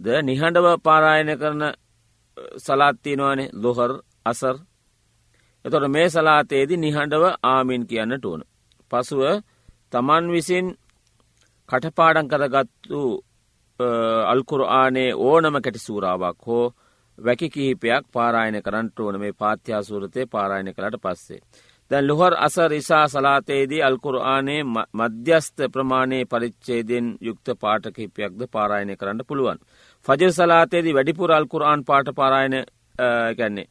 ද 0.00 0.06
නිහඬව 0.22 0.66
පාරායනය 0.80 1.34
කරන 1.36 1.62
සලාත්තියනවානේ 2.58 3.52
ලොහර් 3.54 3.92
අසර් 4.24 4.56
එතොට 5.64 5.86
මේ 5.88 6.08
සලාතයේදි 6.08 6.76
නිහඬව 6.76 7.24
ආමින් 7.44 7.82
කියන්නට 7.86 8.24
ඕන. 8.24 8.42
පසුව 8.90 9.22
තමන් 9.92 10.24
විසින් 10.28 10.66
කටපාඩන් 11.68 12.30
කරගත්තු 12.30 13.02
අල්කුරආනේ 14.26 15.10
ඕනම 15.20 15.56
කැටි 15.58 15.80
සූරාවක් 15.80 16.40
හෝ 16.46 16.66
වැකි 17.18 17.48
කිහිපයක් 17.48 18.04
පාරායන 18.10 18.56
කරන්නට 18.60 18.98
ඕන 18.98 19.16
මේ 19.18 19.32
පාත්‍යාසූරතය 19.34 20.20
පාරායන 20.26 20.68
කළට 20.70 20.98
පස්සේ. 20.98 21.40
දැන් 21.90 22.06
ලොහර් 22.06 22.34
අසර් 22.38 22.72
ඉසා 22.72 23.06
සලාතයේදී 23.06 23.82
අල්කුරආනේ 23.82 24.60
මධ්‍යස්ථ 24.94 25.62
ප්‍රමාණයේ 25.72 26.24
පරිච්චේදයෙන් 26.26 27.06
යුක්ත 27.20 27.48
පාටකිහිපයක්ද 27.60 28.40
පාරායනය 28.50 28.94
කරන්න 28.96 29.20
පුළුවන්. 29.28 29.58
ෆජර් 30.06 30.32
සලාතයේදී 30.32 30.94
වැඩිපුර 30.94 31.30
අල්කුරආන් 31.32 31.84
පාට 31.84 32.08
පාරායන 32.14 32.56
ගැන්නේ. 33.38 33.68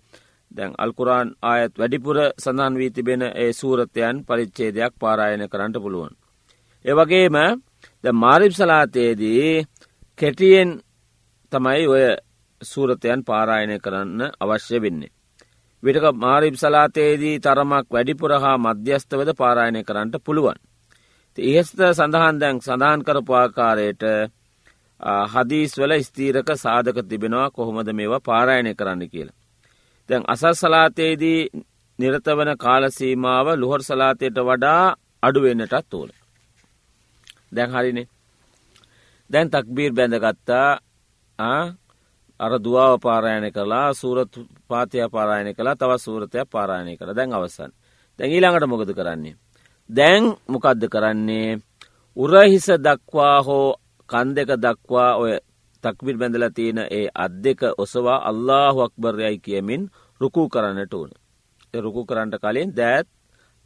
දැන් 0.52 0.74
අල්කුරාන් 0.78 1.30
ආයත් 1.44 1.74
වැඩිපුර 1.78 2.18
සඳහන් 2.38 2.76
වී 2.76 2.92
තිබෙන 2.92 3.24
ඒ 3.36 3.52
සූරතයන් 3.54 4.16
පරිච්චේදයක් 4.26 4.94
පාරායන 5.00 5.44
කරන්නට 5.50 5.78
පුළුවන්. 5.78 6.14
ඒවගේම 6.86 7.38
ද 8.04 8.06
මාරිබ් 8.14 8.54
සලාතයේදී 8.54 9.66
කෙටියෙන් 10.20 10.70
තමයි 11.52 11.84
ඔය 11.88 12.06
සූරතයන් 12.62 13.20
පාරායනය 13.24 13.76
කරන්න 13.80 14.22
අවශ්‍ය 14.40 14.78
වෙන්නේ. 14.80 15.14
විටක 15.84 16.06
මාරිබ් 16.16 16.56
සලාතයේදී 16.56 17.40
තරමක් 17.40 17.86
වැඩිපුර 17.90 18.32
හා 18.36 18.58
මධ්‍යස්ථවද 18.58 19.30
පාරායනය 19.36 19.82
කරන්නට 19.84 20.16
පුළුවන්. 20.20 20.58
ඉහෙස්ත 21.38 21.80
සඳහන් 21.90 22.40
දැන් 22.40 22.58
සඳහන් 22.60 23.02
කරපුආකාරයට 23.04 24.04
හදීස් 25.30 25.74
වල 25.78 25.94
ස්තීරක 26.00 26.50
සාධක 26.56 26.98
තිබෙනවා 27.04 27.50
කොහොමද 27.50 27.90
මේවා 27.92 28.20
පාරායනය 28.22 28.72
කරන්න 28.76 29.10
කියලා. 29.10 29.38
දැන් 30.10 30.24
අසස් 30.28 30.60
සලාතයේදී 30.60 31.50
නිරතවන 32.00 32.52
කාලසීමාව 32.58 33.48
ලුහොර් 33.56 33.82
සලාතයට 33.82 34.38
වඩා 34.40 34.96
අඩුවෙන්නටත් 35.24 35.94
ඕන. 35.94 36.10
දැන් 37.56 37.72
හරිනේ 37.72 38.08
දැන් 39.30 39.50
තක්බීර් 39.50 39.92
බැඳගත්තා 39.94 40.70
අර 42.42 42.54
දවාව 42.58 42.94
පාරායන 43.00 43.46
කරලා 43.52 43.88
සූරත් 43.94 44.34
පාතිය 44.68 45.06
පාරායන 45.08 45.50
කලා 45.54 45.76
තව 45.76 45.92
සූරතයක් 45.98 46.50
පාරායනය 46.50 46.94
කළ 46.98 47.14
දැන් 47.14 47.34
අවසන් 47.34 47.72
දැන් 48.20 48.32
ඊළඟට 48.32 48.68
මොකද 48.68 48.92
කරන්නේ. 48.92 49.36
දැන් 49.90 50.24
මොකද්ද 50.48 50.84
කරන්නේ 50.88 51.60
උරහිස 52.18 52.68
දක්වා 52.78 53.38
හෝ 53.42 53.68
කන් 54.10 54.28
දෙක 54.36 54.50
දක්වා 54.58 55.12
ඔය 55.16 55.34
තක්බිල් 55.84 56.18
බැඳල 56.18 56.46
තියෙන 56.50 56.80
ඒ 56.90 57.08
අත් 57.16 57.34
දෙක 57.38 57.62
ඔසවා 57.78 58.20
අල්له 58.24 58.78
අක්බරයයි 58.80 59.38
කියමින් 59.40 59.82
රුකු 60.22 60.42
කරන්නට 60.50 60.94
ඕන. 60.94 61.12
රුකු 61.76 62.02
කරන්නට 62.06 62.36
කලින් 62.38 62.70
දෑත් 62.72 63.08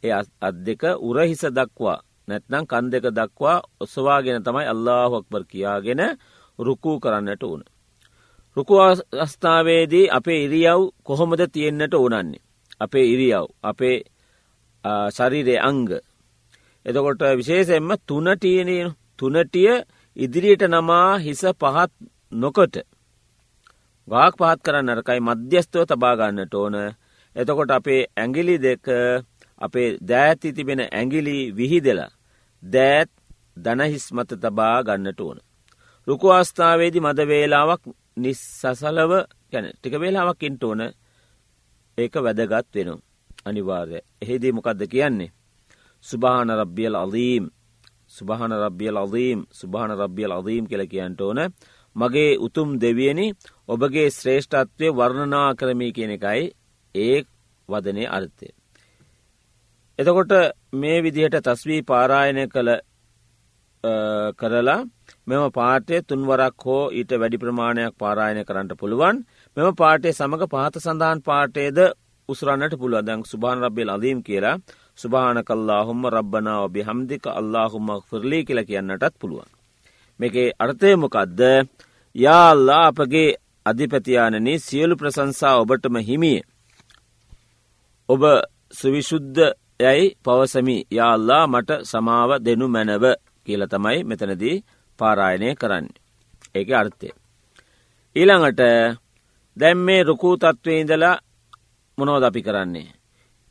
ඒ 0.02 0.12
අත් 0.40 0.56
දෙක 0.58 0.82
උරහිස 1.00 1.42
දක්වා 1.48 1.98
නැත්නම් 2.28 2.64
කන් 2.64 2.86
දෙක 2.92 3.06
දක්වා 3.10 3.58
ඔසවාගෙන 3.80 4.42
තමයි 4.42 4.66
අල්له 4.66 5.12
අක්බර් 5.14 5.42
කියාගෙන 5.44 6.02
රුකු 6.58 6.92
කරන්නට 6.98 7.42
ඕන. 7.42 7.62
රුකු 8.56 8.74
අස්ථාවේදී 9.16 10.10
අපේ 10.10 10.40
ඉරියව් 10.44 10.80
කොහොමද 11.02 11.40
තියෙන්න්නට 11.52 11.94
ඕනන්නේ. 11.94 12.44
අපේ 12.80 13.06
ඉරියව් 13.14 13.46
අපේ 13.62 13.96
ශරීරය 15.10 15.56
අංග. 15.60 15.90
එතකොට 16.86 17.22
විශේෂෙන්ම 17.38 17.90
තුනටියන 18.08 18.70
තුනටිය 19.18 19.72
ඉදිරියට 20.16 20.62
නමා 20.64 21.18
හිස 21.18 21.42
පහත් 21.60 21.92
නොකොට. 22.32 22.76
ගාක් 24.08 24.34
පහත් 24.36 24.58
කරන්න 24.64 24.90
නරකයි 24.90 25.20
මධ්‍යස්තව 25.20 25.84
තබාගන්නට 25.84 26.54
ඕන. 26.54 26.76
එතකොට 27.36 27.70
අපේ 27.70 28.02
ඇගිලි 28.16 28.56
දෙක 28.58 28.86
අපේ 29.60 29.88
දෑති 30.02 30.52
තිබෙන 30.52 30.80
ඇගිලි 30.82 31.36
විහිදලා. 31.52 32.10
දෑත් 32.62 33.10
දනහිස් 33.56 34.06
මත 34.12 34.30
තබා 34.42 34.82
ගන්නට 34.82 35.20
ඕන. 35.20 35.38
රුකුවස්ථාවේදි 36.06 37.00
මද 37.00 37.20
වේලාවක් 37.28 37.82
නිස්සසලව 38.16 39.12
ගැන 39.52 39.66
ටික 39.72 39.94
වේලාවක් 39.96 40.42
ඉන්ට 40.42 40.62
ඕන 40.64 40.82
ඒක 41.98 42.14
වැදගත් 42.16 42.74
වෙනවා. 42.74 43.02
අනිවාර්ය 43.44 43.98
එහෙදී 44.22 44.52
මොකක්ද 44.52 44.82
කියන්නේ. 44.86 45.34
සුභාන 46.04 46.50
රබ්ියල් 46.52 46.96
අලීම් 46.96 47.44
සුභාන 48.08 48.52
රබ්ියල් 48.54 48.96
අලීම් 48.96 49.40
සුභාන 49.52 49.90
රබ්ියල් 49.92 50.32
අලීම් 50.32 50.64
කියල 50.66 50.84
කියන්ට 50.84 51.20
ඕන 51.20 51.40
මගේ 51.96 52.38
උතුම් 52.38 52.68
දෙවියනි 52.80 53.26
ඔබගේ 53.68 54.08
ශ්‍රේෂ්ඨත්වය 54.10 54.88
වර්ණනා 54.90 55.48
කරමී 55.54 55.92
කියන 55.92 56.12
එකයි 56.12 56.44
ඒ 56.94 57.16
වදනය 57.68 58.04
අර්ථය. 58.08 58.48
එතකොට 59.98 60.32
මේ 60.72 60.98
විදිහට 61.02 61.36
තස්වී 61.42 61.82
පාරායනය 61.82 62.44
කළ 62.48 62.70
කරලා 64.38 64.80
මෙම 65.26 65.44
පාටය 65.50 65.96
තුන්වරක් 66.02 66.64
හෝ 66.64 66.82
ඊට 66.92 67.12
වැඩි 67.12 67.38
ප්‍රමාණයක් 67.38 67.94
පාරායන 67.94 68.40
කරන්නට 68.44 68.72
පුළුවන්. 68.74 69.16
මෙම 69.56 69.68
පාටේ 69.74 70.12
සමඟ 70.12 70.44
පහත 70.46 70.74
සඳහන් 70.78 71.20
පාටේද 71.22 71.78
උසරන්නට 72.28 72.74
පුළුව 72.76 73.02
දැන් 73.02 73.20
සුභාන 73.24 73.58
රබ්බෙල් 73.60 73.90
අදීම් 73.90 74.18
කියලා. 74.22 74.56
සුභාන 74.96 75.38
කල්ලාහුම්ම 75.42 76.02
රබ්බනා 76.08 76.58
ඔබි 76.60 76.80
හම්දික 76.82 77.24
අල්ලාහුම්මක් 77.30 78.02
ෆිරලී 78.04 78.42
කියල 78.44 78.60
කියන්නටත් 78.64 79.14
පුළුවන්. 79.16 79.50
මේකේ 80.20 80.48
අර්ථයමොකක්ද 80.58 81.40
යාල්ලා 82.16 82.82
අපගේ 82.86 83.30
අධිපතියානන 83.66 84.48
සියලු 84.58 84.94
ප්‍රසංසා 84.96 85.54
ඔබටම 85.56 85.96
හිමිය. 86.00 86.40
ඔබ 88.08 88.22
සුවිශුද්ධ 88.72 89.42
යැයි 89.80 90.14
පවසමි 90.18 90.76
යාල්ලා 90.90 91.44
මට 91.48 91.70
සමාව 91.84 92.30
දෙනු 92.40 92.66
මැනව 92.68 93.04
කියල 93.46 93.62
තමයි 93.66 93.98
මෙතනදී 94.04 94.56
පාරායනය 94.98 95.48
කරන්න. 95.54 95.86
ඒක 96.54 96.68
අර්ථය. 96.72 97.08
ඊළඟට 98.16 98.60
දැම් 99.56 99.78
මේ 99.78 100.02
රුකූ 100.02 100.34
තත්ත්වය 100.36 100.72
ඉඳලා 100.80 101.16
මොනෝද 101.98 102.24
අපි 102.24 102.42
කරන්නේ. 102.42 102.88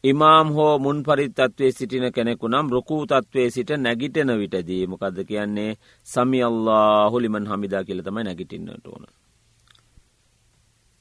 ඉමාම් 0.03 0.47
හෝ 0.53 0.73
මුන් 0.79 0.97
පරිත්තත්වේ 1.03 1.71
සිටින 1.71 2.07
කෙනෙකු 2.13 2.47
නම් 2.47 2.67
රුකූ 2.69 3.03
තත්වේ 3.05 3.49
සිට 3.49 3.69
නැගිටෙන 3.75 4.31
විටදී 4.39 4.87
මොකද 4.87 5.17
කියන්නේ 5.27 5.71
සමි 6.07 6.39
අල්ලා 6.43 7.09
හොලිමන් 7.09 7.47
හමිදා 7.47 7.83
කියල 7.83 8.01
තමයි 8.03 8.23
නැගිටින්නට 8.23 8.87
ඕන. 8.87 9.05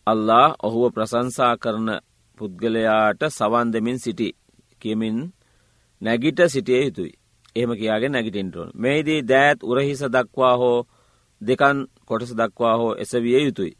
අල්ලා 0.07 0.47
ඔහුව 0.62 0.85
ප්‍රසංසා 0.95 1.55
කරන 1.57 1.88
පුද්ගලයාට 2.38 3.21
සවන්දමින් 3.29 3.99
සිටි 3.99 4.29
කියමින් 4.81 5.19
නැගිට 6.03 6.40
සිටිය 6.49 6.81
යුතුයි. 6.85 7.14
එහෙම 7.57 7.71
කියයාගෙන 7.73 8.12
නැගිටින්ටුවන්. 8.12 8.71
මේදී 8.75 9.21
දෑත් 9.23 9.59
උරහිස 9.62 10.03
දක්වා 10.07 10.55
හෝ 10.57 10.79
දෙකන් 11.40 11.79
කොටස 12.05 12.33
දක්වා 12.33 12.75
හෝ 12.77 12.93
එසවිය 12.95 13.38
යුතුයි. 13.38 13.73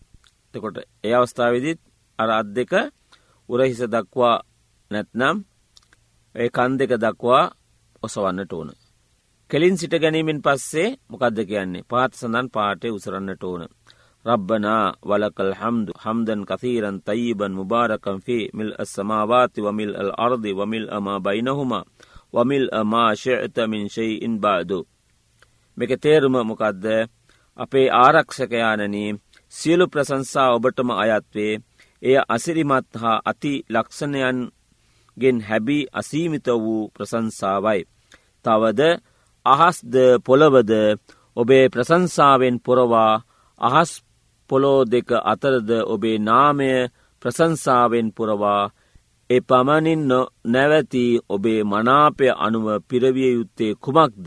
තකොට 0.55 0.77
ඒ 1.05 1.15
අවස්ථාවදිත් 1.15 1.81
අර 2.19 2.31
අත් 2.31 2.49
දෙක 2.49 2.73
උරහිස 3.49 3.81
දක්වා 3.87 4.37
නැත්නම් 4.91 5.37
ඒ 6.35 6.49
කන් 6.49 6.73
දෙක 6.79 6.93
දක්වා 6.97 7.45
ඔසවන්නට 8.03 8.53
ඕන. 8.53 8.71
කෙලින් 9.51 9.77
සිට 9.79 9.95
ගැනීමෙන් 9.95 10.41
පස්සේ 10.41 10.89
මොකක්ද 11.09 11.39
කියන්නේ 11.43 11.87
පාත් 11.89 12.13
සඳන් 12.13 12.49
පාටය 12.49 12.89
උසරන්නට 12.89 13.43
ඕන. 13.43 13.63
රබ්බනා 14.25 14.85
වලකල් 15.03 15.53
හම්දු 15.53 15.93
හම්දන් 15.99 16.43
කතීරන් 16.43 16.99
තයිබන් 17.01 17.53
මුබාරකම්ෆේ 17.53 18.45
මිල් 18.53 18.73
අස්සමාවාති 18.79 19.61
වමිල් 19.61 19.93
අල් 19.95 20.11
අර්දි 20.19 20.51
වමිල් 20.53 20.87
අමා 20.91 21.19
බයිනහුමා 21.21 21.85
වමිල් 22.35 22.67
අමාශයට 22.73 23.57
මින් 23.67 23.85
ශෙයිඉන් 23.89 24.35
බාදු. 24.39 24.79
මෙක 25.77 25.91
තේරුම 25.99 26.37
මොකක්ද 26.43 26.85
අපේ 27.59 27.89
ආරක්ෂකයානනී 27.95 29.11
සියලු 29.53 29.85
ප්‍රසංසා 29.89 30.49
ඔබටම 30.51 30.91
අයත්වේ 30.95 31.53
එය 32.03 32.17
අසිරිමත් 32.29 32.91
හා 32.95 33.19
අති 33.25 33.55
ලක්ෂණයන්ගෙන් 33.69 35.39
හැබි 35.41 35.79
අසීමිත 35.93 36.47
වූ 36.55 36.83
ප්‍රසංසාවයි. 36.89 37.81
තවද 38.45 38.81
අහස්ද 39.47 39.95
පොළවද 40.27 40.73
ඔබේ 41.37 41.65
ප්‍රසංසාවෙන් 41.69 42.57
පොරවා 42.61 43.13
අහස් 43.61 43.91
පොලෝ 44.51 44.81
දෙක 44.85 45.09
අතරද 45.25 45.71
ඔබේ 45.85 46.19
නාමය 46.21 46.71
ප්‍රසංසාවෙන් 47.23 48.09
පුරවා 48.13 48.63
එ 49.31 49.41
පමණින් 49.43 50.03
නැවති 50.47 51.05
ඔබේ 51.29 51.61
මනාපය 51.65 52.27
අනුව 52.39 52.67
පිරවිය 52.83 53.31
යුත්තේ 53.33 53.73
කුමක්ද. 53.77 54.27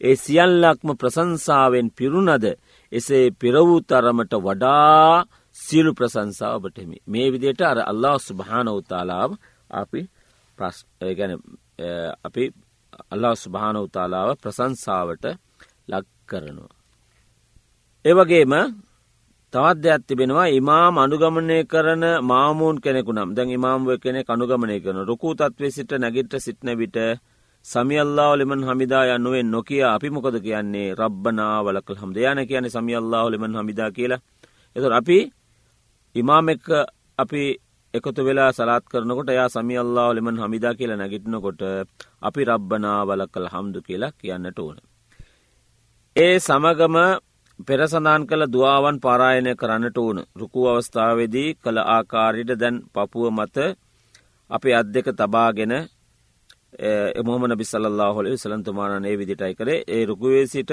ඒ 0.00 0.16
සියල්ලක්ම 0.16 0.88
ප්‍රසංසාවෙන් 0.94 1.88
පිරුණද 1.90 2.44
එසේ 2.92 3.24
පිරවූ 3.32 3.80
තරමට 3.82 4.34
වඩා 4.38 5.24
සියලු 5.56 5.90
ප්‍රසංසාව 5.94 6.54
ඔබටෙමි. 6.58 6.96
මේ 7.04 7.32
විදියට 7.32 7.60
අර 7.62 7.78
අල්ලා 7.82 8.18
ස්ුභාන 8.18 8.68
උතාලාව 8.70 9.30
අපි 9.72 10.00
ගැන 11.10 11.32
අපි 12.24 12.44
අල්ලා 13.10 13.34
ස්ුභාන 13.36 13.76
උතාලාව 13.78 14.28
ප්‍රසංසාවට 14.36 15.24
ලක් 15.88 16.06
කරනවා. 16.26 16.74
ඒවගේම 18.04 18.52
තවත් 19.54 19.78
දෙයක් 19.84 20.02
තිබෙනවා. 20.08 20.48
ඉමාම් 20.58 20.94
අනුගමනය 20.98 21.58
කරන 21.72 22.04
මාමූන් 22.30 22.76
කෙනෙකු 22.84 23.12
නම් 23.14 23.30
දැන් 23.36 23.50
ඉමාම්ව 23.58 23.88
කෙනෙ 24.02 24.20
අනුගමනය 24.34 24.76
කරන 24.84 25.00
රුකූ 25.10 25.34
තත්වේ 25.38 25.70
සිට 25.76 25.92
නැගිට 26.02 26.34
සිටන 26.46 26.68
විට 26.80 26.98
සමියල්ලා 27.64 28.32
ලෙමන් 28.38 28.62
හමිදා 28.68 29.04
යන්නුවෙන් 29.14 29.48
නොකිය 29.54 29.82
අපි 29.86 30.08
මොකද 30.10 30.36
කියන්නේ? 30.46 30.94
රබ්බනාවලකල් 31.00 32.00
හම් 32.00 32.12
දෙයන 32.16 32.40
කියන 32.48 32.66
සමියල්ලා 32.76 33.24
ලෙමන් 33.30 33.54
හමිදා 33.58 33.90
කියලා. 33.96 34.22
එතුර 34.76 34.92
අපි 34.92 35.18
ඉමාම 36.14 36.48
එක්ක 36.48 36.66
අපි 37.18 37.42
එකතු 37.94 38.22
වෙලා 38.26 38.50
සලාත් 38.52 38.84
කරනකොට 38.90 39.30
යා 39.30 39.48
සමි 39.48 39.74
අල්ලා 39.78 40.08
ලෙමන් 40.14 40.38
හමිදා 40.42 40.74
කියලා 40.74 40.98
නැගිටනකොට 40.98 41.62
අපි 42.28 42.40
රබ්බනා 42.44 43.00
වලකල් 43.08 43.46
හම්දු 43.52 43.78
කියලා 43.86 44.16
කියන්නට 44.20 44.58
ඕන. 44.58 44.76
ඒ 46.16 46.36
සමගම 46.38 46.96
පෙරසඳාන් 47.58 48.26
කළ 48.26 48.44
දවාවන් 48.46 48.96
පාරායනය 48.98 49.52
කරන්නට 49.54 49.98
ඕන 49.98 50.18
රුකු 50.34 50.60
අවස්ථාවේදී 50.66 51.54
කළ 51.56 51.78
ආකාරයට 51.86 52.50
දැන් 52.56 52.76
පපුුව 52.92 53.30
මත 53.30 53.56
අපි 54.50 54.70
අත් 54.72 54.88
දෙක 54.88 55.08
තබාගෙන 55.12 55.74
එමොමන 57.14 57.54
බිසල්له 57.54 58.08
හොල 58.10 58.26
සලන්තුමානයේ 58.34 59.16
විදිටයි 59.16 59.54
කරේ. 59.54 59.84
ඒ 59.86 60.02
රුකුවේ 60.04 60.46
සිට 60.46 60.70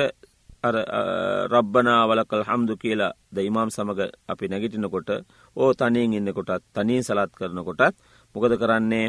රබ්බනා 1.49 2.01
වලකල් 2.03 2.43
හම්දු 2.43 2.73
කියලා 2.75 3.13
ද 3.29 3.37
ඉමාම් 3.41 3.69
සමඟ 3.69 4.01
අපි 4.27 4.45
නැගිටිනකොට 4.47 5.09
ඕ 5.57 5.71
තනියෙන් 5.75 6.13
ඉන්නකොටත් 6.13 6.63
තනීන් 6.73 7.03
සලත් 7.03 7.31
කරනකොටත් 7.31 7.95
මොකද 8.35 8.53
කරන්නේ? 8.57 9.07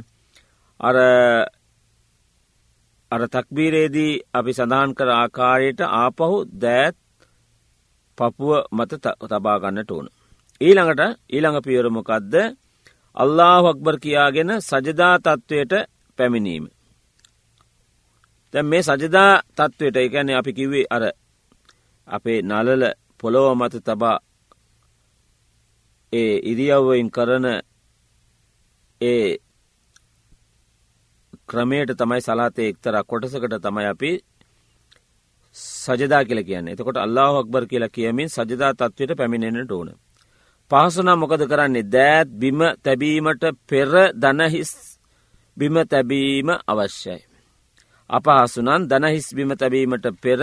අර 0.80 0.96
අර 3.12 3.22
තක්බීරේදී 3.28 4.20
අපි 4.32 4.52
සඳහන් 4.52 4.90
කර 4.94 5.08
ආකාරයට 5.12 5.80
ආපහු 5.94 6.36
දෑත් 6.56 6.96
පපුුව 8.24 8.66
මත 8.70 8.92
තබාගන්නට 9.22 9.90
ඕන. 9.90 10.06
ඊළඟට 10.60 11.02
ඊළඟ 11.28 11.58
පියවරමොකක්ද 11.60 12.34
අල්له 13.16 13.64
අක්බර් 13.66 13.96
කියාගෙන 13.98 14.50
සජදා 14.60 15.14
තත්ත්වයට 15.18 15.72
පැමිණීම. 16.18 16.64
දැ 18.54 18.62
මේ 18.62 18.82
සජදා 18.82 19.32
තත්ත්වයට 19.50 19.96
එකැන 19.98 20.30
අපි 20.32 20.52
කිවේ 20.52 20.86
අර 20.90 21.04
අපේ 22.08 22.40
නලල 22.42 22.82
පොළොව 23.18 23.46
මත 23.54 23.74
තබා 23.80 24.18
ඒ 26.12 26.34
ඉරියව්වයින් 26.42 27.10
කරන 27.10 27.46
ඒ 29.00 29.28
ක්‍රමයට 31.48 31.90
තමයි 31.92 32.20
සලාතය 32.20 32.62
එක්තර 32.64 32.96
කොටසකට 33.04 33.54
තමයි 33.58 33.86
අපි 33.86 34.10
සජදා 35.82 36.22
කියල 36.24 36.40
කියන්න 36.42 36.68
එතකොට 36.68 36.98
අල්له 36.98 37.34
අක්බර් 37.38 37.64
කියලා 37.66 37.90
කියමින් 37.90 38.28
සජදා 38.28 38.72
තත්වයට 38.74 39.12
පැමිණෙනට 39.16 39.72
ඕන. 39.72 39.90
පහසුනා 40.70 41.16
මොකද 41.16 41.42
කරන්නේ 41.46 41.88
දෑත් 41.88 42.28
බිම 42.34 42.60
තැබීමට 42.84 43.44
පෙර 43.66 43.90
දනහිස් 44.14 44.72
බිම 45.56 45.76
තැබීම 45.86 46.48
අවශ්‍යයි. 46.66 47.20
අපහසුනන් 48.10 48.82
දනහිස් 48.84 49.26
බිම 49.32 49.50
තැබීමට 49.54 50.06
පෙර 50.20 50.40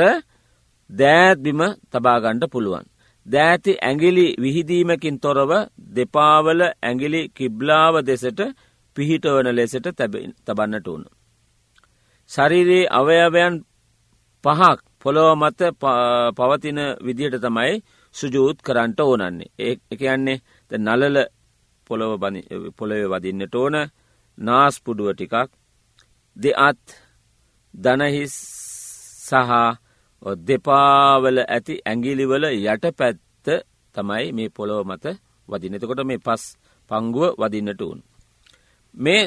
දෑත් 0.89 1.38
බිම 1.39 1.62
තබාගණ්ඩ 1.91 2.43
පුළුවන්. 2.47 2.86
දෑති 3.25 3.73
ඇගිලි 3.82 4.28
විහිදීමකින් 4.38 5.17
තොරව 5.17 5.52
දෙපාවල 5.89 6.62
ඇගිලි 6.82 7.21
කිබ්ලාව 7.30 7.95
දෙසට 8.02 8.39
පිහිටවන 8.97 9.47
ලෙසට 9.52 9.88
තබන්නට 10.45 10.88
ඕන. 10.88 11.04
ශරිරයේ 12.30 12.91
අවයවයන් 12.91 13.56
පහක් 14.43 14.88
පොළොව 15.02 15.30
මත 15.36 15.62
පවතින 16.38 16.80
විදිහට 17.06 17.42
තමයි 17.42 17.74
සුජූත් 18.16 18.58
කරන්ට 18.62 19.00
ඕනන්නේ. 19.00 19.52
ඒ 19.60 19.76
එකයන්නේ 19.92 20.42
නලල 20.72 21.18
පොළොව 21.88 22.14
පොළොව 22.78 23.12
වදින්නට 23.14 23.56
ඕන. 23.56 23.76
නාස්පුඩුව 24.38 25.10
ටිකක්. 25.14 25.50
දෙ 26.38 26.52
අත් 26.60 26.84
දනහිස් 27.74 28.36
සහ 29.26 29.52
දෙපාවල 30.40 31.38
ඇති 31.46 31.76
ඇගිලිවල 31.86 32.46
යට 32.46 32.86
පැත්ත 32.98 33.48
තමයි 33.96 34.28
මේ 34.32 34.50
පොළොව 34.50 34.82
මත 34.86 35.06
වදිනතකොට 35.50 36.02
මේ 36.06 36.18
පස් 36.18 36.44
පංගුව 36.92 37.36
වදින්නට 37.38 37.82
වුන්. 37.82 38.02
මේ 38.96 39.24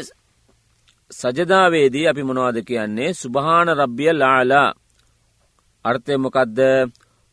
සජදාවේදී 1.10 2.08
අපි 2.08 2.22
මොනවාද 2.22 2.58
කියන්නේ? 2.64 3.10
සුභාන 3.12 3.68
රබ්ිය 3.70 4.12
ලාලා 4.12 4.68
අර්ථයමොකක්ද 5.84 6.58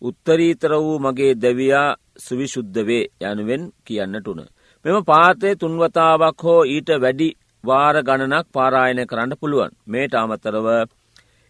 උත්තරීතර 0.02 0.72
වූ 0.78 0.98
මගේ 1.00 1.34
දැවයා 1.36 1.88
සුවිශුද්ධ 2.18 2.80
වේ 2.86 3.04
යනුවෙන් 3.24 3.64
කියන්නට 3.86 4.28
උන. 4.28 4.42
මෙම 4.86 4.98
පාතය 5.04 5.50
තුන්වතාවක් 5.56 6.40
හෝ 6.40 6.62
ඊට 6.66 6.90
වැඩි 6.98 7.30
වාර 7.64 7.96
ගණනක් 8.00 8.46
පාරායනය 8.54 9.04
කරන්න 9.06 9.40
පුළුවන්. 9.42 9.72
මේට 9.86 10.14
අමතරව 10.16 10.68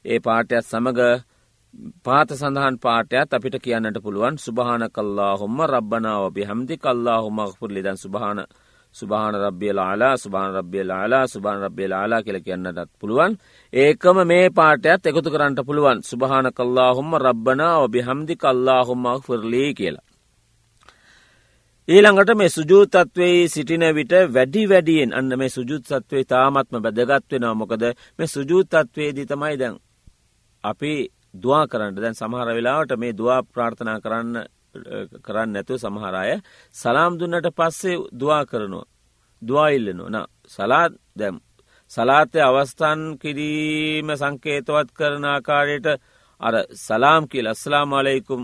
ඒ 0.05 0.19
පාටයක් 0.19 0.63
සමඟ 0.63 1.01
පාත 2.03 2.29
සඳහන් 2.31 2.75
පාටයක් 2.77 3.29
අපිට 3.29 3.55
කියන්නට 3.59 3.97
පුළුවන්. 3.99 4.35
සුභාන 4.37 4.83
කල්ලා 4.89 5.33
හොම 5.37 5.57
රබ්බනාව 5.63 6.23
බිහම්දි 6.33 6.75
කල්ලා 6.77 7.19
හොමක්පුර 7.21 7.69
ලිදන් 7.69 7.97
සුභාන 7.97 8.39
සුභාන 8.95 9.35
රබ්ිය 9.35 9.71
ලාලා 9.71 10.17
සුභාන 10.17 10.51
රබ්ිය 10.53 10.83
ලාලා 10.83 11.25
සුභාන 11.27 11.59
රබ්ිය 11.61 11.87
ලාලා 11.87 12.21
කියල 12.21 12.39
කියන්නටත් 12.41 12.89
පුළුවන්. 12.99 13.31
ඒකම 13.73 14.17
මේ 14.27 14.49
පාටයත් 14.51 15.05
එකතු 15.05 15.29
කරන්නට 15.31 15.59
පුළුවන්. 15.65 15.97
සුභාන 16.01 16.47
කල්ලා 16.51 16.91
හොම 16.93 17.11
රබ්බනාව 17.17 17.81
බිහම්දි 17.87 18.35
කල්ලා 18.35 18.81
හොමක් 18.83 19.23
ෆිරලී 19.25 19.71
කියලා. 19.73 20.05
ඊළඟට 21.87 22.31
මේ 22.35 22.49
සුජූතත්වයේ 22.49 23.47
සිටින 23.47 23.85
විට 23.95 24.13
වැඩි 24.33 24.63
වැඩියෙන් 24.69 25.13
අන්න 25.13 25.31
මේ 25.37 25.49
සුජුත්සත්වේ 25.49 26.23
තාමත්ම 26.23 26.75
බැදගත්වෙනවා 26.79 27.55
මොකද 27.55 27.83
මේ 28.19 28.27
සුජූතත්වයේ 28.27 29.15
දී 29.15 29.25
තමයි 29.25 29.55
දැන් 29.57 29.75
අපි 30.63 30.93
දවා 31.33 31.65
කරන්න. 31.67 31.95
දැන් 31.95 32.15
සමහර 32.15 32.49
වෙලාවට 32.49 32.91
මේ 32.97 33.13
දවා 33.13 33.41
ප්‍රාර්ථනා 33.45 33.99
කරන්න 33.99 34.35
කරන්න 35.19 35.49
නැතුව 35.49 35.77
සමහරය 35.77 36.31
සලාම් 36.75 37.13
දුන්නට 37.15 37.47
පස්සේ 37.51 37.97
දවා 38.13 38.43
කරනවා. 38.45 38.87
දවාඉල්ලනවා 39.41 40.09
න 40.13 40.17
සලාත් 40.47 40.93
දැම් 41.15 41.35
සලාතය 41.91 42.39
අවස්ථාන් 42.41 43.01
කිරීම 43.17 44.07
සංකේතවත් 44.13 44.89
කරන 44.91 45.25
ආකාරයට 45.25 45.87
අර 46.41 46.55
සලාම් 46.77 47.23
කියල් 47.27 47.47
අස්ලාම් 47.47 47.89
අලයිකුම් 47.93 48.41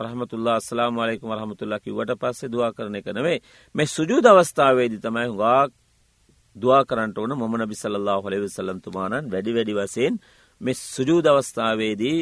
රහමතුල්ලා 0.00 0.56
අස්ලාම් 0.56 0.94
අලයිකුම 0.98 1.30
රහමතුල්ලා 1.32 1.80
කිවට 1.80 2.12
පස්සේ 2.16 2.48
දවා 2.48 2.72
කරන 2.72 2.94
එක 2.94 3.08
නෙවේ 3.08 3.38
මේ 3.74 3.88
සුජූද 3.88 4.26
අවස්ථාවේදී 4.26 5.00
තමයි 5.00 5.26
හුඟක් 5.28 5.72
දවා 6.56 6.82
කරන්නට 6.84 7.18
ඕන. 7.18 7.32
මොමන 7.34 7.62
බිසල්له 7.64 8.14
හොලවිසල්ලන්තුමානන් 8.18 9.24
වැඩි 9.26 9.52
වැඩි 9.52 9.74
වසයෙන් 9.74 10.14
මෙ 10.60 10.72
සුජූද 10.74 11.26
අවස්ථාවේදී 11.26 12.18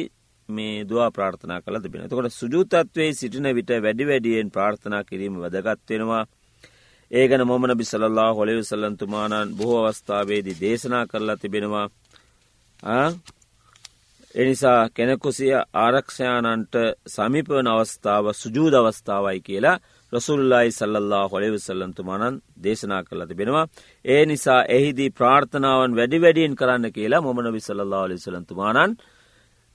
මේ 0.49 0.85
දවා 0.85 1.09
ප්‍රාර්ථනා 1.11 1.61
කළ 1.61 1.79
තිබෙන. 1.79 2.01
එතකොට 2.01 2.31
සුජූතත්වේ 2.31 3.11
සිටින 3.13 3.47
විට 3.51 3.71
වැඩි 3.77 4.05
වැඩියෙන් 4.05 4.51
ප්‍රාර්ථනා 4.51 5.03
කිරීම 5.03 5.35
වැදගත්වෙනවා. 5.35 6.23
ඒගන 7.11 7.43
මොමන 7.43 7.73
බිසලල්ලා 7.75 8.31
හොලෙව 8.33 8.59
සල්ලන්තුමානන් 8.63 9.55
බොහෝ 9.55 9.81
අවස්ථාවේදී 9.81 10.59
දේශනා 10.61 11.05
කරලා 11.05 11.37
තිබෙනවා. 11.37 11.87
එනිසා 14.35 14.89
කෙනෙකුසිය 14.89 15.53
ආරක්ෂයාණන්ට 15.75 16.75
සමිපවන 17.07 17.67
අවස්ථාව 17.67 18.25
සුජූද 18.33 18.73
අවස්ථාවයි 18.73 19.39
කියලා 19.41 19.77
රසුල්ලායි 20.13 20.71
සල්ලල්ලා 20.71 21.27
හොලිවිසල්ලන්තුමානන් 21.27 22.41
දේශනා 22.63 23.03
කරලා 23.03 23.27
තිබෙනවා. 23.27 23.67
ඒ 24.05 24.25
නිසා 24.25 24.61
එහිදී 24.69 25.09
ප්‍රාර්ථනාවන් 25.09 25.95
වැඩි 25.95 26.21
වැඩියෙන් 26.21 26.55
කරන්න 26.55 26.91
කියලා 26.91 27.21
මොමන 27.21 27.53
විසල්ලා 27.53 28.05
ලිසලන්තුමානන් 28.07 28.97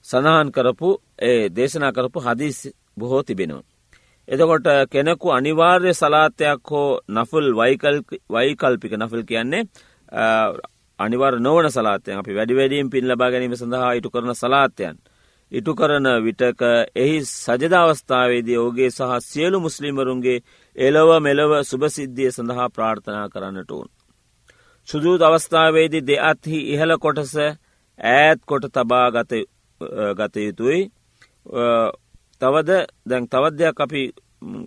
සඳහන් 0.05 0.51
කරපු 0.51 0.89
ඒ 1.21 1.49
දේශනා 1.49 1.91
කරපු 1.91 2.19
හදිස් 2.19 2.57
බොහෝ 2.97 3.23
තිබෙනවා. 3.23 3.63
එතකොට 4.27 4.67
කෙනෙකු 4.91 5.27
අනිවාර්ය 5.31 5.93
සලාතයක් 5.93 6.69
හෝ 6.69 6.99
නෆුල් 7.09 7.47
වයිකල්පික 8.29 8.93
නෆල් 8.93 9.23
කියන්නේ 9.23 9.63
අනිවර 10.99 11.39
නොවන 11.39 11.67
සලාතයන් 11.69 12.19
අපි 12.19 12.35
වැඩි 12.35 12.55
වැඩියෙන් 12.55 12.89
පින් 12.89 13.07
ලබා 13.07 13.31
ගැනීම 13.31 13.55
සඳහා 13.55 13.93
ඉටු 13.93 14.09
කරන 14.09 14.31
සලාතයන්. 14.33 14.95
ඉටු 15.51 15.75
කරන 15.75 16.07
විටක 16.23 16.61
එහි 16.95 17.17
සජදාවස්ථාවේදී 17.25 18.57
ඕගේ 18.57 18.89
සහ 18.89 19.11
සියලු 19.21 19.59
මුස්ලිමරුන්ගේ 19.59 20.43
එලව 20.75 21.09
මෙලව 21.21 21.51
සුභසිද්ධිය 21.63 22.31
සඳහා 22.31 22.69
ප්‍රාර්ථනා 22.69 23.27
කරන්නට 23.29 23.71
ඕන්. 23.71 23.89
සුදූත් 24.87 25.21
අවස්ථාවේදී 25.21 26.01
දෙ 26.01 26.15
අත්හි 26.21 26.59
ඉහළ 26.73 26.97
කොටස 26.97 27.35
ඈත් 27.37 28.39
කොට 28.45 28.65
තබා 28.73 29.07
ගත 30.13 30.19
ගත 30.19 30.35
යුතුයි 30.39 30.81
තවද 32.41 32.71
දැන් 33.05 33.25
තවද්‍යයක් 33.27 33.77
අපි 33.79 34.03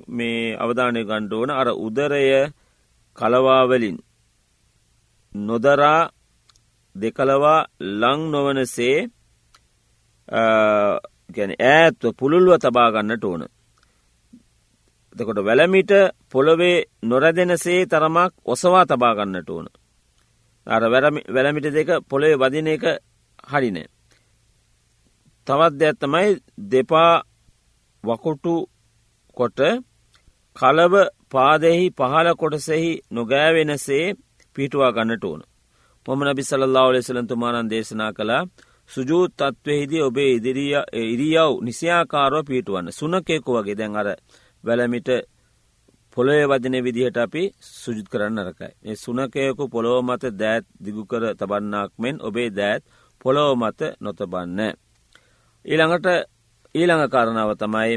මේ 0.08 0.56
අවධානය 0.56 1.00
ගණ්ඩුවන 1.04 1.50
අර 1.50 1.68
උදරය 1.78 2.24
කලවාවලින් 3.18 3.96
නොදරා 5.34 6.10
දෙකලවා 6.96 7.66
ලං 7.92 8.20
නොවනසේ 8.30 8.98
ගැන 11.28 11.52
ඈත්ව 11.62 12.12
පුළුල්ව 12.12 12.52
තබාගන්නට 12.58 13.24
ඕන. 13.24 13.42
එතකොට 15.16 15.40
වැලමිට 15.40 15.92
පොළොවේ 16.30 16.84
නොරැදෙනසේ 17.02 17.80
තරමක් 17.86 18.32
ඔසවා 18.44 18.84
තබාගන්නට 18.84 19.50
ඕන. 19.50 19.66
අර 20.66 20.82
වැලමිට 21.34 21.66
දෙක 21.70 21.90
පොළොවේ 22.10 22.40
වදින 22.42 22.68
එක 22.68 22.84
හරිනෑ. 23.44 23.86
තවත් 25.46 25.74
දෙයක් 25.74 25.96
තමයි 25.96 26.28
දෙපා 26.70 27.12
වකුටු 28.04 28.54
කොට 29.36 29.60
කලව 30.56 30.94
පාදෙහි 31.30 31.84
පහල 31.90 32.28
කොටසෙහි 32.34 32.92
නොගෑවෙනසේ 33.10 34.06
පිටුවා 34.56 34.92
ගන්නට 34.92 35.24
ඕන. 35.24 35.42
මොම 36.06 36.20
නබිසල්ලාව 36.24 36.88
ලෙසලන්තුමානන් 36.92 37.70
දේශනා 37.70 38.12
කළා 38.12 38.42
සුජූත් 38.90 39.32
තත්වයහිදී 39.34 40.02
ඔබේ 40.02 40.30
ඉදිරිය 40.32 40.74
ඉරියව් 41.04 41.52
නිසියාකාරෝ 41.60 42.42
පිටුවන්න 42.42 42.92
සුනකෙකු 42.92 43.50
වගේ 43.54 43.76
දැන් 43.76 43.96
අර 43.96 44.08
වැලමිට 44.64 45.08
පොළොය 46.16 46.42
වදන 46.44 46.76
විදිහට 46.80 47.18
අපි 47.18 47.42
සුජුත් 47.74 48.08
කරන්න 48.08 48.38
රකයි. 48.40 48.72
ඒ 48.84 48.96
සුනකයකු 48.96 49.64
පොළොව 49.68 49.98
මත 50.04 50.24
දෑත් 50.32 50.64
දිගුකර 50.84 51.22
තබන්නාක් 51.34 51.90
මෙන් 51.98 52.16
ඔබේ 52.20 52.50
දෑත් 52.50 52.82
පොළොව 53.20 53.50
මත 53.56 53.80
නොතබන්න. 54.00 54.60
ඊළඟට 55.66 56.06
ඊළඟ 56.74 57.04
කරණාව 57.08 57.50
තමයි 57.56 57.96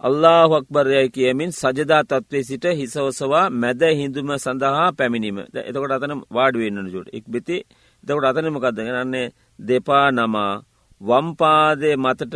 අල්له 0.00 0.50
අක්බරයයි 0.52 1.08
කියමින් 1.08 1.52
සජදා 1.52 2.02
තත්වේ 2.04 2.42
සිට 2.42 2.64
හිසවසවා 2.72 3.46
මැද 3.52 3.82
හිදුම 3.92 4.30
සඳහා 4.36 4.88
පැමිණීම. 4.92 5.38
එතකොට 5.60 5.92
අතන 5.92 6.14
වාඩුවෙන්න්න 6.30 6.88
ජුට 6.88 7.08
එක් 7.10 7.24
බිති 7.26 7.56
එතකොට 8.04 8.26
අතනමකක්ද 8.26 8.78
ගන්නේ 8.78 9.32
දෙපා 9.58 10.06
නමා 10.10 10.52
වම්පාදය 11.00 11.90
මතට 11.96 12.34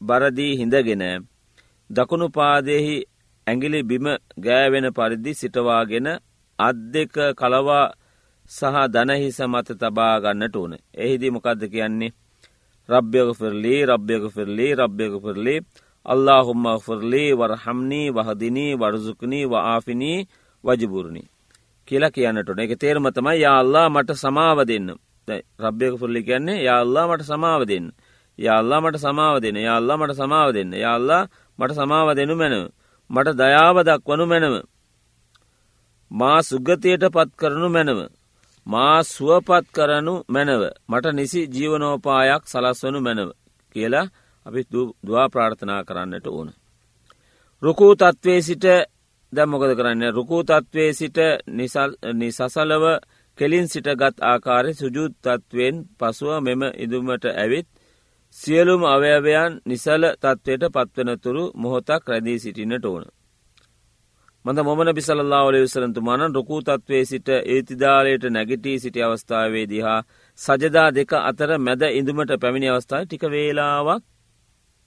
බරදී 0.00 0.52
හිඳගෙන 0.56 1.04
දකුණු 1.90 2.26
පාදයෙහි 2.30 2.96
ඇගිලි 3.46 3.80
බිම 3.82 4.06
ගෑවෙන 4.38 4.86
පරිදි 4.92 5.32
සිටවාගෙන 5.32 6.08
අත් 6.58 6.76
දෙක 6.88 7.14
කලවා 7.34 7.86
සහ 8.50 8.76
දනහිස 8.88 9.38
මත 9.44 9.68
තබා 9.72 10.14
ගන්නට 10.20 10.56
ඕන. 10.56 10.72
එහිදී 10.94 11.30
මොකක්ද 11.30 11.62
කියන්නේ? 11.66 12.14
රබ්‍යක 12.88 13.28
ෆිරලි 13.34 13.74
රබ්‍යක 13.84 14.24
ෆිරලි 14.30 14.68
රබ්‍යක 14.74 15.14
ෆිරලි 15.22 15.56
අල්ලාහුම්ම 16.06 16.66
ෆරලී 16.78 17.30
වරහම්නී 17.32 18.10
වහදිනී 18.10 18.74
වරසුකනී 18.74 19.46
වආෆිනී 19.46 20.18
වජබුරණි 20.64 21.22
කියලා 21.88 22.10
කියන්නට 22.10 22.50
එක 22.56 22.72
තේරම 22.78 23.06
තමයි 23.10 23.40
යාල්ලා 23.40 23.88
මට 23.88 24.14
සමාව 24.14 24.58
දෙන්න. 24.64 24.88
රබ්යක 25.60 25.94
පුල්ලි 26.00 26.22
කියන්නේ 26.22 26.62
යාල්ලා 26.62 27.06
මට 27.08 27.22
සමාව 27.22 27.62
දෙන්න. 27.66 27.86
යාල්ලා 28.38 28.80
මට 28.80 28.98
සමාව 28.98 29.36
දෙන්න. 29.40 29.56
යාල්ලා 29.58 29.96
මට 29.96 30.14
සමාව 30.14 30.48
දෙන්න. 30.52 30.72
යාල්ලා 30.74 31.22
මට 31.58 31.72
සමාව 31.74 32.08
දෙනු 32.14 32.34
මැනව. 32.34 32.70
මට 33.10 33.36
දයාව 33.36 33.76
දක්වනු 33.82 34.24
මැනව. 34.26 34.54
මා 36.10 36.38
සුගතියට 36.42 37.04
පත් 37.08 37.30
කරනු 37.36 37.68
මැනව. 37.68 37.98
මා 38.66 38.98
සුවපත් 39.04 39.66
කරනු 39.72 40.14
මැනව 40.28 40.62
මට 40.88 41.06
නිසි 41.12 41.40
ජීවනෝපායක් 41.46 42.42
සලස්වනු 42.44 42.98
මැනව 43.00 43.30
කියලා 43.74 44.06
අපි 44.46 44.60
දවා 45.04 45.28
ප්‍රාර්ථනා 45.28 45.82
කරන්නට 45.84 46.26
ඕන. 46.28 46.48
රුකූ 47.62 47.92
තත්ත්වේ 47.94 48.40
සිට 48.42 48.64
දැ 49.32 49.46
මොකද 49.46 49.72
කරන්න 49.74 50.04
රුකූ 50.10 50.42
තත්ත්වේ 50.44 50.90
සිට 50.92 51.18
නිසසලව 52.14 52.84
කෙලින් 53.38 53.66
සිට 53.68 53.88
ගත් 53.94 54.16
ආකාරය 54.22 54.72
සුජුත් 54.74 55.12
තත්ත්වෙන් 55.22 55.76
පසුව 55.98 56.32
මෙම 56.40 56.62
ඉදුමට 56.76 57.24
ඇවිත් 57.32 57.68
සියලුම 58.36 58.82
අවයවයන් 58.86 59.52
නිසල 59.64 60.02
තත්ත්වයට 60.14 60.64
පත්වනතුරු 60.74 61.44
මොහොතක් 61.54 62.02
රැදී 62.08 62.38
සිටිනට 62.38 62.84
ඕන. 62.84 63.04
මඳ 64.46 64.62
මොමන 64.62 64.90
බිසල්ලා 64.92 65.38
ඔල 65.42 65.56
විසරන්තුමාන 65.56 66.22
රුකූ 66.30 66.60
තත්වේ 66.62 67.04
සිට 67.04 67.28
ඒතිදාලයට 67.28 68.24
නැගිටී 68.28 68.74
සිටි 68.78 69.02
අවස්ථාවේ 69.02 69.64
දිහා 69.66 69.96
සජදා 70.38 70.88
දෙක 70.90 71.12
අතර 71.20 71.50
මැද 71.58 71.82
ඉඳුමට 71.90 72.32
පැමිණි 72.36 72.68
අවස්ථාව 72.68 73.02
ටික 73.04 73.24
වේලාවක් 73.26 74.02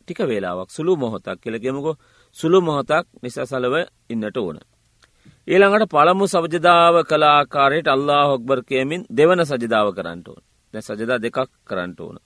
ටික 0.02 0.20
වේලාවක් 0.24 0.70
සුළු 0.70 0.96
මොහොතක් 0.96 1.42
කෙළගෙමකෝ 1.42 1.96
සුළු 2.36 2.62
මොහොතක් 2.62 3.06
නිසසලව 3.22 3.76
ඉන්නට 4.10 4.38
ඕන. 4.38 4.58
ඊළඟට 5.48 5.90
පළමු 5.90 6.26
සවජදාව 6.28 6.96
කලාකාරයට 7.04 7.88
අල්ලා 7.88 8.24
හොක්බර් 8.26 8.60
කියමින් 8.64 9.04
දෙවන 9.12 9.42
සජදාව 9.46 9.88
කරන්නට 9.94 10.28
ඕන 10.28 10.42
දැ 10.74 10.82
සජදා 10.84 11.20
දෙකක් 11.20 11.50
කරන්නට 11.66 12.00
ඕන. 12.00 12.18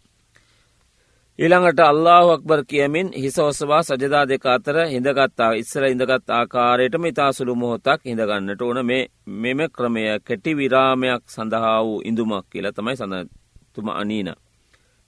ඊළඟට 1.39 1.79
අල්ලාහ 1.81 2.25
අක්බර් 2.29 2.61
කියමින් 2.63 3.07
හිස 3.13 3.37
ඔසවා 3.39 3.81
සජදා 3.81 4.25
දෙක 4.25 4.45
අතර 4.47 4.77
හිඳගත්තා 4.85 5.53
ඉස්සර 5.53 5.83
ඉඳගත් 5.85 6.29
ආකාරයටම 6.29 7.05
ඉතාසුළු 7.05 7.55
මොහොතක් 7.55 8.01
හිඳගන්නට 8.03 8.61
ඕන 8.61 8.79
මේ 8.83 9.07
මෙම 9.35 9.59
ක්‍රමය 9.69 10.03
කෙටි 10.19 10.51
විරාමයක් 10.53 11.23
සඳහා 11.27 11.79
වූ 11.83 12.01
ඉඳුමක් 12.01 12.45
කියල 12.51 12.67
තමයි 12.71 12.95
සඳතුම 12.95 13.87
අනීන. 13.91 14.29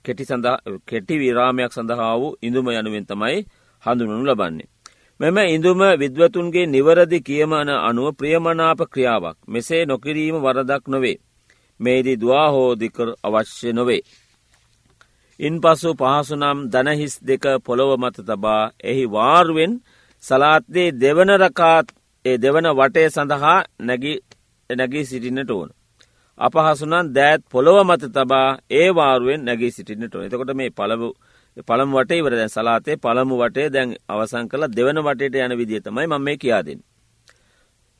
කෙටි 0.05 0.25
කෙටි 0.85 1.15
විරාමයක් 1.15 1.71
සඳහා 1.71 2.15
වූ 2.15 2.35
ඉඳුම 2.41 2.67
යනුවෙන් 2.71 3.05
තමයි 3.05 3.45
හඳුනනු 3.83 4.25
ලබන්නේ. 4.25 4.69
මෙම 5.19 5.37
ඉඳුම 5.47 5.81
විද්වතුන්ගේ 5.95 6.65
නිවරදි 6.65 7.19
කියමන 7.21 7.69
අනුව 7.69 8.07
ප්‍රියමනාප 8.15 8.79
ක්‍රියාවක් 8.91 9.37
මෙසේ 9.47 9.85
නොකිරීම 9.85 10.37
වරදක් 10.37 10.83
නොවේ. 10.87 11.17
මේදී 11.79 12.17
දවාහෝදිකර 12.17 13.09
අවශ්‍ය 13.23 13.69
නොවේ. 13.73 14.01
ඉන් 15.39 15.55
පසු 15.59 15.89
පහසුනම් 15.93 16.57
දනහිස් 16.69 17.15
දෙක 17.21 17.45
පොළොව 17.61 17.91
මත 17.97 18.17
තබා 18.21 18.71
එහි 18.81 19.05
වාර්ුවෙන් 19.07 19.73
සලාත්දේ 20.23 20.89
දෙවන 20.93 21.31
රකාත් 21.37 21.87
ඒ 22.25 22.37
දෙවන 22.37 22.67
වටේ 22.71 23.07
සඳහා 23.09 23.57
නැගී 24.69 25.05
සිටින්නට 25.05 25.51
ඕන. 25.51 25.69
අපහසුනන් 26.39 27.13
දෑත් 27.13 27.41
පොළොව 27.45 27.77
මත 27.83 28.03
තබා 28.09 28.49
ඒ 28.71 28.89
වාරුවෙන් 28.91 29.41
නැගී 29.41 29.71
සිටින්නට 29.71 30.15
ඕන 30.15 30.25
එතකොට 30.25 30.51
මේ 30.53 30.71
පළබු 30.71 31.07
පළම 31.57 31.89
වටේ 31.91 32.21
වර 32.21 32.33
දැන් 32.33 32.49
සලාතේ 32.49 32.97
පළමු 32.97 33.35
වටේ 33.37 33.69
දැන් 33.69 33.89
අවසං 34.07 34.47
කළ 34.47 34.65
දෙවන 34.69 34.99
වටේට 35.01 35.35
යන 35.37 35.57
විදිතමයි 35.57 36.07
මම 36.07 36.21
මේ 36.21 36.37
කියාදෙන්. 36.37 36.79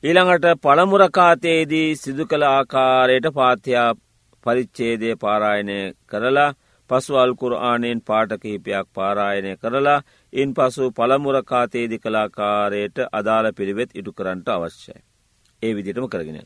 ඊළඟට 0.04 0.46
පළමුරකාතයේදී 0.64 1.90
සිදු 1.98 2.24
කළ 2.26 2.44
ආකාරයට 2.48 3.28
පාත්‍යයා 3.34 3.90
පරිච්චේදය 4.44 5.10
පාරායනය 5.18 5.78
කරලා 6.06 6.52
පසු 6.90 7.14
අල්කුරආනයෙන් 7.16 8.00
පාට 8.02 8.32
කිහිපයක් 8.42 8.88
පාරායනය 8.94 9.52
කරලා 9.58 10.00
ඉන් 10.34 10.50
පසු 10.54 10.92
පළමුරකාතේදි 10.92 11.98
කලාකාරයට 12.00 12.98
අදාළ 13.12 13.48
පිළිවෙත් 13.54 13.92
ඉටු 13.94 14.12
කරන්නට 14.14 14.48
අවශ්‍යයි. 14.50 15.00
ඒ 15.62 15.74
විදිටම 15.74 16.08
කරගෙන. 16.08 16.40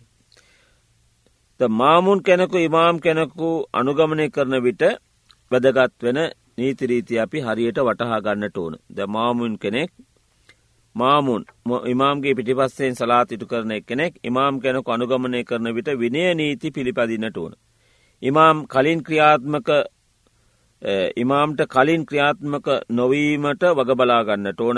මාමුන් 1.60 2.19
කෙනෙකු 2.21 2.58
ඉමාම් 2.60 2.95
කෙනෙකු 2.99 3.49
අනුගමනය 3.73 4.25
කරන 4.30 4.56
විට 4.63 4.84
වැදගත් 5.52 5.97
වෙන 6.02 6.19
නීතිරීති 6.58 7.19
අපි 7.19 7.39
හරියට 7.41 7.80
වටහා 7.80 8.21
ගන්නට 8.21 8.58
ඕන 8.58 8.75
ද 8.89 9.08
මාමුන් 9.08 9.54
කෙනෙක් 9.58 9.91
මාමුන් 10.95 11.43
ඉමාම්ගේ 11.86 12.36
පිටිපස්සෙන් 12.36 12.95
සලාත් 12.95 13.32
ඉටු 13.32 13.45
කරන 13.45 13.73
කෙනෙක් 13.84 14.13
ඉමාම් 14.23 14.56
කෙනෙකු 14.60 14.91
අනුගමනය 14.91 15.43
කරන 15.43 15.67
විට 15.75 15.89
විනය 15.95 16.23
නීති 16.34 16.71
පිළිපදින්නට 16.71 17.38
ඕන. 17.38 17.54
ඉමාම් 18.21 18.58
කලින් 18.67 19.04
ක්‍රියාත්මක 19.04 19.69
ඉමාම්ට 20.81 21.61
කලින් 21.67 22.05
ක්‍රියාත්මක 22.05 22.67
නොවීමට 22.89 23.63
වගබලාගන්නට 23.75 24.61
ඕන 24.61 24.77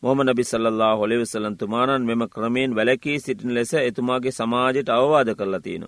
මොහම 0.00 0.22
නබිසල්ලා 0.22 0.96
හොලිවිසලන්තුමානන් 0.96 2.06
මෙම 2.06 2.22
ක්‍රමයෙන් 2.26 2.74
වැලකී 2.74 3.20
සිටින 3.20 3.54
ලෙස 3.54 3.74
එතුමාගේ 3.74 4.32
සමාජයට 4.32 4.88
අවවාද 4.88 5.34
කරලා 5.34 5.60
තියෙන. 5.60 5.84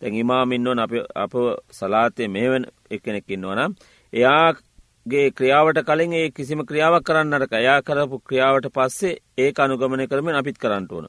තැන් 0.00 0.14
ඉමාමින්නවන 0.14 0.80
අප 1.16 1.34
සලාතය 1.70 2.28
මෙහෙවන 2.28 2.64
එකනෙක්කින්නවනම් 2.90 3.76
එයාගේ 4.12 5.30
ක්‍රියාවට 5.32 5.84
කලින් 5.84 6.12
ඒ 6.14 6.30
කිසිම 6.30 6.64
ක්‍රියාවක් 6.64 7.04
කරන්නට 7.04 7.52
එයා 7.54 7.82
කරපු 7.82 8.18
ක්‍රියාවට 8.20 8.72
පස්සේ 8.72 9.18
ඒ 9.38 9.52
අනුගමනය 9.58 10.08
කරමින් 10.08 10.34
අපිත් 10.36 10.58
කරන්නට 10.58 10.92
ඕන. 10.92 11.06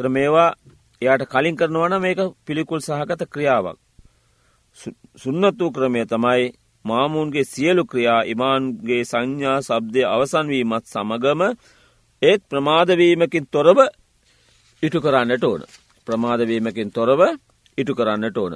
තර 0.00 0.08
මේවා 0.10 0.50
එයාට 1.02 1.28
කලින් 1.28 1.56
කරනවන 1.56 2.00
මේක 2.00 2.18
පිළිකුල් 2.44 2.80
සහගත 2.80 3.22
ක්‍රියාවක්. 3.28 3.78
සුන්නත් 5.16 5.60
වූ 5.60 5.72
ක්‍රමය 5.72 6.06
තමයි 6.06 6.50
මාමූන්ගේ 6.84 7.44
සියලු 7.44 7.82
ක්‍රියා 7.84 8.22
ඉමාන්ගේ 8.24 9.02
සංඥා 9.04 9.58
සබ්දය 9.60 10.02
අවසන්වීමත් 10.06 10.84
සමගම 10.84 11.42
ඒත් 12.22 12.42
ප්‍රමාදවීමකින් 12.48 13.46
තොරව 13.46 13.78
ඉටු 14.82 14.98
කරන්නට 15.00 15.44
ඕන. 15.44 15.62
ප්‍රමාදවීමකින් 16.06 16.90
තොරව 16.90 17.20
ඉටු 17.78 17.94
කරන්නට 17.94 18.36
ඕන. 18.36 18.54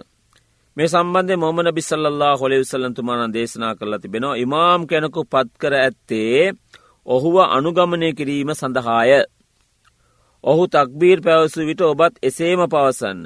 මේ 0.76 0.88
සම්බන්ධය 0.88 1.36
මොමන 1.36 1.68
බිස්සල්ලා 1.74 2.36
හොලිවිසල්ලන්තුමාන 2.36 3.32
දේශනා 3.32 3.74
කරලා 3.74 3.98
තිබෙනවා 3.98 4.36
ඉමාම් 4.36 4.82
කෙනකු 4.86 5.20
පත්කර 5.24 5.74
ඇත්තේ 5.76 6.52
ඔහුව 7.06 7.36
අනුගමනය 7.48 8.08
කිරීම 8.12 8.50
සඳහාය. 8.52 9.10
ඔහු 10.44 10.64
තක්බීර් 10.66 11.18
පැවසු 11.20 11.60
විට 11.60 11.82
ඔබත් 11.82 12.14
එසේම 12.22 12.62
පවසන්න. 12.66 13.20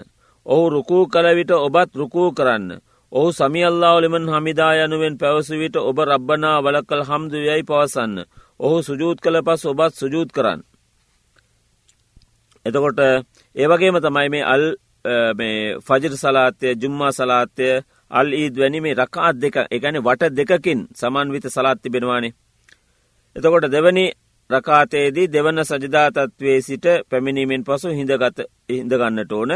ඔහු 0.47 0.65
රුකූ 0.71 1.05
කළ 1.07 1.29
විට 1.35 1.53
ඔබත් 1.59 1.91
රුකූ 1.95 2.29
කරන්න. 2.33 2.71
ඔහු 3.13 3.33
සමියල්ලාවලිමන් 3.33 4.29
හමිදා 4.29 4.73
යනුවෙන් 4.77 5.19
පැවසු 5.19 5.55
විට 5.55 5.77
ඔබ 5.79 5.99
රබ්බනා 6.01 6.59
වලකල් 6.61 7.03
හම්දු 7.03 7.37
යයි 7.39 7.63
පවසන්න. 7.63 8.15
ඔහු 8.61 8.83
සුජූත් 8.83 9.19
කළ 9.21 9.39
පස් 9.43 9.63
ඔබත් 9.65 9.93
සුජූත් 9.95 10.31
කරන්න. 10.33 10.61
එතකොට 12.67 12.99
ඒවගේම 13.57 13.97
තමයි 13.99 14.29
මේ 14.29 14.45
අල් 14.45 14.65
ෆජර් 15.81 16.15
සලාතය 16.15 16.67
ජුම්මා 16.75 17.13
සලාතය 17.13 17.67
අල් 18.11 18.29
ඊද 18.33 18.55
වැනිමේ 18.57 18.95
රකාත් 18.95 19.37
දෙක 19.37 19.57
එකන 19.69 19.97
වට 20.01 20.37
දෙකකින් 20.39 20.81
සමන්විත 20.93 21.47
සලාත් 21.47 21.79
තිබෙනවානේ. 21.79 22.35
එතකොට 23.37 23.67
දෙවැනි 23.69 24.07
රකාතයේදී 24.51 25.29
දෙවන්න 25.29 25.65
සජදාතත්වේ 25.65 26.59
සිට 26.61 26.87
පැමිණීමෙන් 27.09 27.65
පසු 27.65 27.89
හිඳගත 27.91 28.39
හිඳගන්නට 28.69 29.33
ඕන 29.33 29.53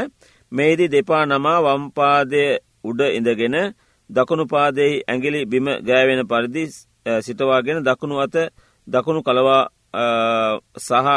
මේදී 0.53 0.89
දෙපා 0.89 1.25
නමා 1.27 1.59
වම්පාදය 1.65 2.43
උඩ 2.85 3.01
ඉඳගෙන 3.11 3.57
දකුණු 4.11 4.45
පාදෙහි 4.47 5.03
ඇගිලි 5.05 5.40
බිම 5.47 5.66
ගෑවෙන 5.81 6.23
පරිදි 6.27 6.64
සිටවාගෙන 7.23 7.79
දකුණු 7.83 8.16
අත 8.19 8.37
දකුණු 8.88 9.21
කලවා 9.23 9.62
සහ 10.79 11.09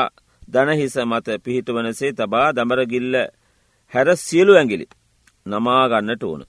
දනහිස 0.48 0.96
මත 1.02 1.28
පිහිටවනසේ 1.44 2.12
තබා 2.14 2.48
දමරගිල්ල 2.52 3.16
හැර 3.94 4.08
සියලු 4.18 4.54
ඇගිලි 4.56 4.86
නමාගන්නට 5.46 6.24
ඕන. 6.24 6.42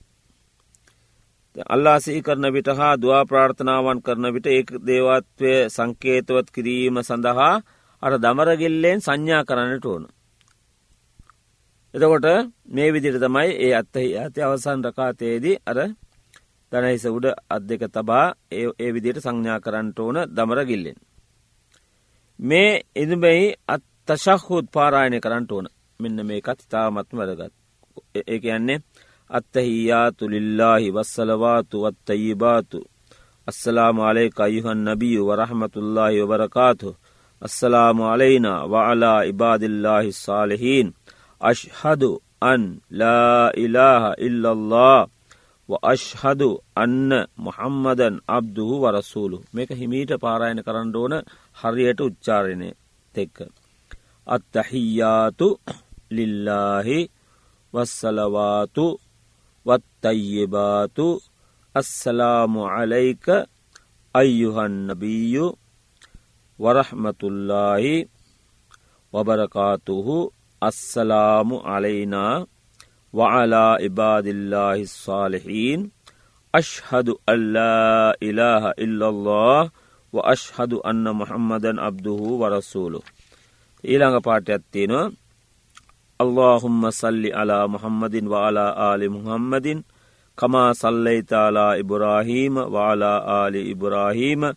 අල්ලාසිහි 1.67 2.21
කරන 2.23 2.47
විට 2.53 2.69
හා 2.71 2.95
දවා 2.97 3.25
ප්‍රාර්ථනාවන් 3.25 4.03
කරන 4.03 4.27
විට 4.35 4.47
ඒ 4.49 4.63
දේවත්වය 4.87 5.53
සංකේතවත් 5.69 6.47
කිරීම 6.51 6.97
සඳහා 7.01 7.55
අර 8.03 8.13
දමරගිල්ලෙන් 8.19 9.01
සංඥා 9.01 9.45
කරන්නට 9.45 9.87
ඕන. 9.87 10.05
එතකොට 11.95 12.27
මේ 12.69 12.89
විදිර 12.91 13.17
තමයි 13.17 13.51
ඒ 13.57 13.73
අත්තහි 13.73 14.07
ඇති 14.17 14.41
අවසන් 14.43 14.81
රකාතයේදී 14.85 15.57
අර 15.67 15.79
දනහිස 16.73 17.05
උඩ 17.09 17.27
අත් 17.49 17.63
දෙක 17.63 17.83
තබා 17.89 18.27
ඒ 18.53 18.67
ඒ 18.79 18.91
විදියට 18.93 19.21
සංඥා 19.21 19.59
කරන්නට 19.61 19.99
ඕන 19.99 20.17
දමරගිල්ලෙන්. 20.29 20.99
මේ 22.39 22.71
ඉඳබැයි 22.97 23.47
අත්තශහුත් 23.69 24.67
පාරායනය 24.73 25.19
කරන්නට 25.21 25.51
ඕන 25.53 25.67
මෙන්න 26.01 26.19
මේකත් 26.23 26.61
ඉතාමත්ම 26.63 27.17
වැදගත්. 27.19 27.55
ඒ 28.23 28.39
කියන්නේ 28.39 28.83
අත්තහියාතු 29.31 30.25
ලිල්ලාහි 30.27 30.89
වස්සලවාතු 30.91 31.77
වත්තයිබාතු 31.85 32.79
අස්සලාම 33.49 33.97
අලේ 34.01 34.31
අයුහන් 34.39 34.85
නබිය 34.87 35.19
වරහමතුල්ලාහි 35.21 36.23
ඔබරකාතු 36.23 36.89
අස්සලාම 37.43 37.99
අලයින 38.05 38.47
වලා 38.67 39.21
ඉබාදිල්ලාහි 39.23 40.13
සාලෙහින්. 40.15 40.89
අශ්හදු 41.41 42.11
අන් 42.43 42.63
ලාඉලාහ 42.93 44.03
ඉල්ලල්له 44.19 45.09
අශ්හදු 45.85 46.49
අන්න 46.75 47.11
මොහම්මදන් 47.39 48.15
අබ්දුහු 48.29 48.75
වරසූලු 48.85 49.39
මේක 49.53 49.71
හිමීට 49.73 50.13
පාරායන 50.17 50.61
කරන්න 50.61 50.91
ඕන 50.95 51.15
හරියට 51.57 52.01
උච්චාරණය 52.01 52.69
තෙක්ක. 53.15 53.39
අත්තහියාතු 54.27 55.49
ලිල්ලාහි 56.11 56.99
වස්සලවාතු 57.75 58.87
වත්තයිබාතු 59.67 61.07
අස්සලාමු 61.75 62.61
අලයික 62.73 63.27
අයියුහන්නබීයු 64.15 65.47
වරහමතුල්ලාහි 66.59 67.95
වබරකාතුහු 69.13 70.17
අස්සලාමු 70.69 71.57
අලයිනා 71.75 72.35
වعلى 73.15 73.65
عباد 73.83 74.27
الله 74.27 74.77
الصالحين 74.91 75.91
أشهد 76.55 77.09
أن 77.29 77.39
لا 77.53 78.17
إله 78.23 78.63
إلا 78.85 79.07
الله 79.09 79.71
وأشهد 80.13 80.73
أن 80.91 81.05
محمدا 81.21 81.73
عبده 81.81 82.21
ورسوله 82.43 83.03
ඊළඟ 83.85 84.19
පාටයක් 84.25 84.63
තියෙනවා. 84.73 85.13
اللهم 86.15 86.91
صل 86.91 87.25
على 87.35 87.69
محمد 87.69 88.15
وعلى 88.27 88.65
آل 88.95 89.03
محمد 89.11 89.83
كما 90.39 90.73
صليت 90.73 91.33
على 91.33 91.81
إبراهيم 91.83 92.55
وعلى 92.57 93.13
آل 93.47 93.55
إبراهيم 93.71 94.55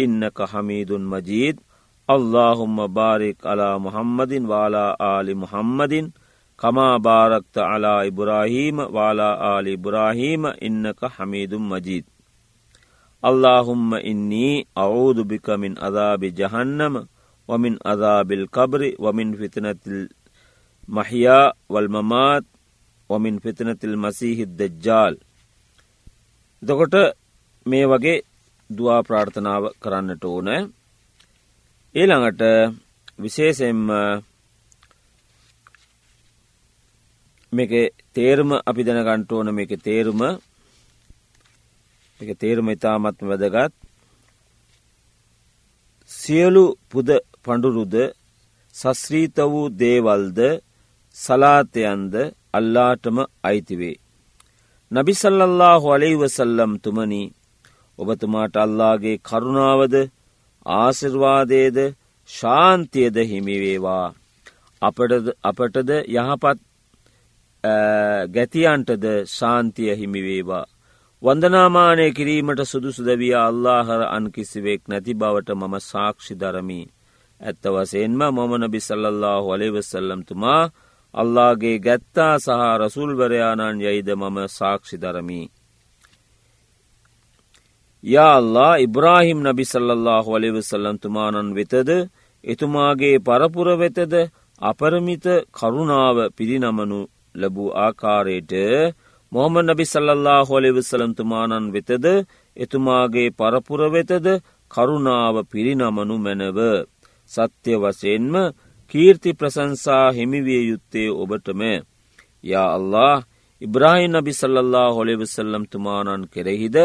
إنك 0.00 0.38
حميد 0.42 0.92
مجيد 0.92 1.60
اللهم 2.08 2.86
بارك 2.86 3.46
على 3.46 3.78
محمد 3.78 4.32
وعلى 4.32 4.96
آل 5.00 5.36
محمد 5.36 6.10
كما 6.58 6.96
باركت 6.98 7.58
على 7.58 8.08
إبراهيم 8.08 8.78
وعلى 8.78 9.28
آل 9.58 9.68
إبراهيم 9.68 10.46
إنك 10.46 11.04
حميد 11.06 11.54
مجيد 11.54 12.04
اللهم 13.24 13.94
إني 13.94 14.66
أعوذ 14.78 15.24
بك 15.24 15.50
من 15.50 15.78
عذاب 15.78 16.24
جهنم 16.24 17.06
ومن 17.48 17.78
عذاب 17.86 18.32
القبر 18.32 18.94
ومن 18.98 19.36
فتنة 19.36 19.82
المحيا 19.86 21.52
والممات 21.70 22.44
وමින් 23.10 23.40
පිතනතිල් 23.40 23.96
මසීහිත් 23.96 24.50
දෙජ්ජාල්. 24.58 25.14
දොකොට 26.62 26.94
මේ 27.66 27.84
වගේ 27.84 28.22
දවා 28.70 29.02
ප්‍රාර්ථනාව 29.02 29.64
කරන්නට 29.82 30.24
ඕනෑ 30.24 30.62
ඊළඟට 31.94 32.42
විශේෂෙන්ම 33.16 33.86
මේක 37.52 37.72
තේරම 38.12 38.50
අපි 38.62 38.82
දැන 38.82 39.00
ගන්ටඕන 39.02 39.48
මේක 39.50 39.72
තේරුම 39.80 40.20
එක 42.20 42.30
තේරුම 42.36 42.68
ඉතාමත්ම 42.68 43.26
වැදගත් 43.26 43.72
සියලු 46.10 46.64
පුද 46.88 47.08
පඩුරුද 47.42 47.94
සස්්‍රීත 48.74 49.36
වූ 49.46 49.72
දේවල්ද 49.74 50.38
සලාතයන්ද 51.16 52.14
අල්ලාටම 52.52 53.16
අයිතිවේ. 53.42 53.96
නබිසල්ලල්له 54.90 55.72
හොලෙයිවසල්ලම් 55.78 56.72
තුමනි 56.78 57.22
ඔබතුමාට 57.98 58.54
අල්ලාගේ 58.56 59.20
කරුණාවද 59.20 59.94
ආසිර්වාදයද 60.66 61.78
ශාන්තියද 62.28 63.16
හිමිවේවා 63.24 64.06
අපටද 64.82 65.90
යහපත් 65.90 66.58
ගැතියන්ටද 68.28 69.04
ශාන්තිය 69.28 69.96
හිමිවේවා. 69.96 70.66
වන්දනාමානය 71.22 72.12
කිරීමට 72.12 72.60
සුදුසුදවිය 72.64 73.34
අල්ලාහර 73.36 74.02
අන්කිසිවෙක් 74.08 74.82
නැති 74.88 75.14
බවට 75.14 75.50
මම 75.52 75.74
සාක්ෂි 75.82 76.34
දරමි. 76.36 76.82
ඇත්ත 77.40 77.64
වසයෙන්ම 77.66 78.20
මොමන 78.30 78.70
බිසල්ලල්له 78.70 79.34
වලෙවසල්ලම්තුමා 79.42 80.70
අල්ලාගේ 81.14 81.78
ගැත්තා 81.78 82.34
සහ 82.38 82.62
රසුල්වරයාණන් 82.78 83.80
යයිද 83.80 84.08
මම 84.12 84.38
සාක්ෂි 84.48 84.96
දරමි. 84.96 85.42
යාල්ලා 88.04 88.78
ඉබ්‍රාහිම් 88.78 89.38
නබි 89.42 89.64
සල්ලල්له 89.64 90.26
අලිවසල්ලන් 90.30 90.98
තුමානන් 90.98 91.48
වෙතද 91.52 91.90
එතුමාගේ 92.44 93.16
පරපුර 93.20 93.68
වෙතද 93.76 94.14
අපරමිත 94.60 95.26
කරුණාව 95.50 96.18
පිරිනමනු 96.32 97.00
ලැබූ 97.34 97.70
ආකාරයට 97.76 98.52
මොහම 99.32 99.54
නබි 99.60 99.84
සල්ලල්ලා 99.84 100.42
හොලිවසලන්තුමානන් 100.42 101.66
වෙතද 101.68 102.06
එතුමාගේ 102.56 103.28
පරපුර 103.30 103.80
වෙතද 103.88 104.26
කරුණාව 104.70 105.36
පිරිනමනු 105.44 106.16
මැනව. 106.18 106.58
සත්‍ය 107.30 107.72
වසයෙන්ම 107.76 108.34
කීර්ති 108.94 109.30
ප්‍රසංසා 109.32 110.06
හිමිවිය 110.10 110.62
යුත්තේ 110.70 111.14
ඔබටම. 111.14 111.62
යා 112.44 112.68
අල්له 112.70 113.24
ඉබ්‍රාහි 113.62 114.06
නබි 114.08 114.32
සල්ලල්ලා 114.32 114.88
හොලිවසල්ලම් 114.90 115.64
තුමානන් 115.66 116.22
කෙරෙහිද 116.26 116.76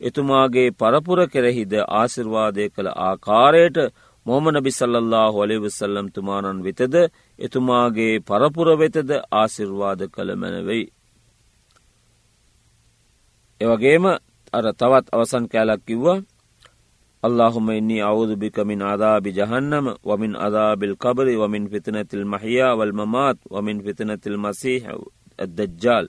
එතුමාගේ 0.00 0.70
පරපුර 0.72 1.18
කෙරෙහිද 1.28 1.72
ආසිර්වාදය 1.92 2.64
කළ 2.68 2.88
ආකාරයට 3.00 3.78
මොහමනබි 4.26 4.70
සල්ලල්ලා 4.70 5.28
හොලිවසල්ලම් 5.30 6.06
තුමානන් 6.10 6.64
වෙතද 6.64 6.94
එතුමාගේ 7.38 8.14
පරපුර 8.22 8.68
වෙතද 8.78 9.10
ආසිර්වාද 9.32 10.00
කළ 10.08 10.30
මැනවෙයි. 10.36 10.84
එවගේම 13.60 14.04
අර 14.52 14.64
තවත් 14.74 15.06
අවසන් 15.10 15.44
කෑලක් 15.48 15.82
කිව්වා 15.86 16.18
اللهم 17.22 17.70
إني 17.70 18.02
أعوذ 18.02 18.36
بك 18.36 18.58
من 18.60 18.82
عذاب 18.82 19.22
جهنم 19.30 19.84
ومن 20.04 20.36
عذاب 20.36 20.80
القبر 20.84 21.26
ومن 21.38 21.68
فتنة 21.68 22.10
المحيا 22.14 22.72
والممات 22.72 23.38
ومن 23.46 23.82
فتنة 23.82 24.22
المسيح 24.26 24.82
الدجال 25.38 26.08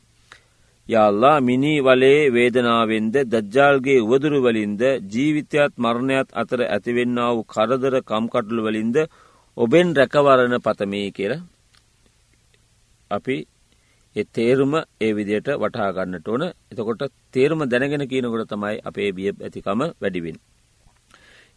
යාල්ලා 0.92 1.36
මිනි 1.42 1.74
වලේ 1.80 2.20
වේදනාවෙන්ද 2.30 3.16
දජ්ජාල්ගේ 3.34 4.04
උවදුරුවලින්ද 4.06 4.82
ජීවිතයත් 5.12 5.74
මරණයත් 5.78 6.30
අතර 6.34 6.62
ඇතිවෙන්න 6.68 7.20
වූ 7.28 7.46
කරදර 7.46 7.96
කම්කටුළු 8.04 8.68
වලින්ද 8.68 8.98
ඔබෙන් 9.58 9.96
රැකවරණ 9.96 10.58
පතමී 10.60 11.10
කියල 11.12 11.34
අපි 13.12 13.38
එ 14.16 14.24
තේරුම 14.30 14.74
ඒ 14.78 15.12
විදියට 15.14 15.50
වටාගන්නට 15.58 16.28
ඕන 16.28 16.44
එතකොට 16.46 17.04
තේරුම 17.32 17.62
දැනගෙන 17.66 18.06
කියනකොට 18.06 18.50
තමයි 18.50 18.82
අපේ 18.84 19.12
බිය 19.12 19.30
ඇතිකම 19.30 19.82
වැඩිවින්. 19.96 20.38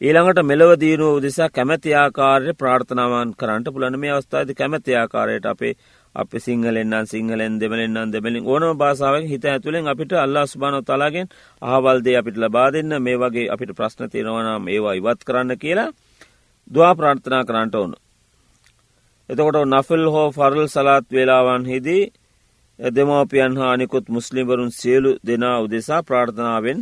ඊළඟට 0.00 0.40
මෙලව 0.44 0.70
දීනුව 0.76 1.18
උදෙසා 1.18 1.50
කැමැති 1.50 1.96
ආකාරය 1.96 2.54
ප්‍රාර්ථනාවන් 2.54 3.34
කරන්නට 3.34 3.68
පුළන 3.70 3.98
මේ 3.98 4.12
අවස්ථාද 4.12 4.48
කැමැති 4.52 4.96
ආකාරයට 4.96 5.46
අපේ 5.46 5.74
අප 6.14 6.30
සිංහලෙන්න්න 6.38 7.06
සිංහලෙන් 7.06 7.54
දෙමලෙන්න්න 7.56 8.12
දෙමලින් 8.12 8.44
ඕනම 8.44 8.78
භාසාාවෙන් 8.78 9.26
හිත 9.26 9.44
ඇතුළෙන් 9.44 9.86
අපිට 9.86 10.12
අල්ලා 10.14 10.46
ස්භාන 10.46 10.76
තලාගෙන් 10.82 11.26
අහවල්දේ 11.62 12.16
අපිට 12.16 12.36
ලබා 12.36 12.68
දෙන්න 12.70 12.92
මේ 12.98 13.16
වගේ 13.16 13.50
අපිට 13.50 13.72
ප්‍රශ්න 13.72 14.02
තියෙනවනම් 14.08 14.64
ඒවා 14.68 14.94
ඉවත් 14.94 15.20
කරන්න 15.22 15.52
කියලා 15.56 15.90
දවා 16.70 16.94
ප්‍රාර්ථනා 16.94 17.42
කරන්නට 17.44 17.74
ඕන. 17.74 17.92
එතකොට 19.28 19.56
නෆල් 19.64 20.04
හෝ 20.08 20.28
ෆරල් 20.30 20.68
සලාත් 20.68 21.06
වෙලාවන් 21.10 21.64
හිදී 21.64 22.04
දෙමෝපියන් 22.78 23.56
හා 23.56 23.72
අනිකුත් 23.72 24.06
මුස්ලිම්වරුන් 24.08 24.70
සියලු 24.70 25.10
දෙනා 25.22 25.56
උදෙසා 25.60 26.02
ප්‍රාර්ථනාවෙන් 26.02 26.78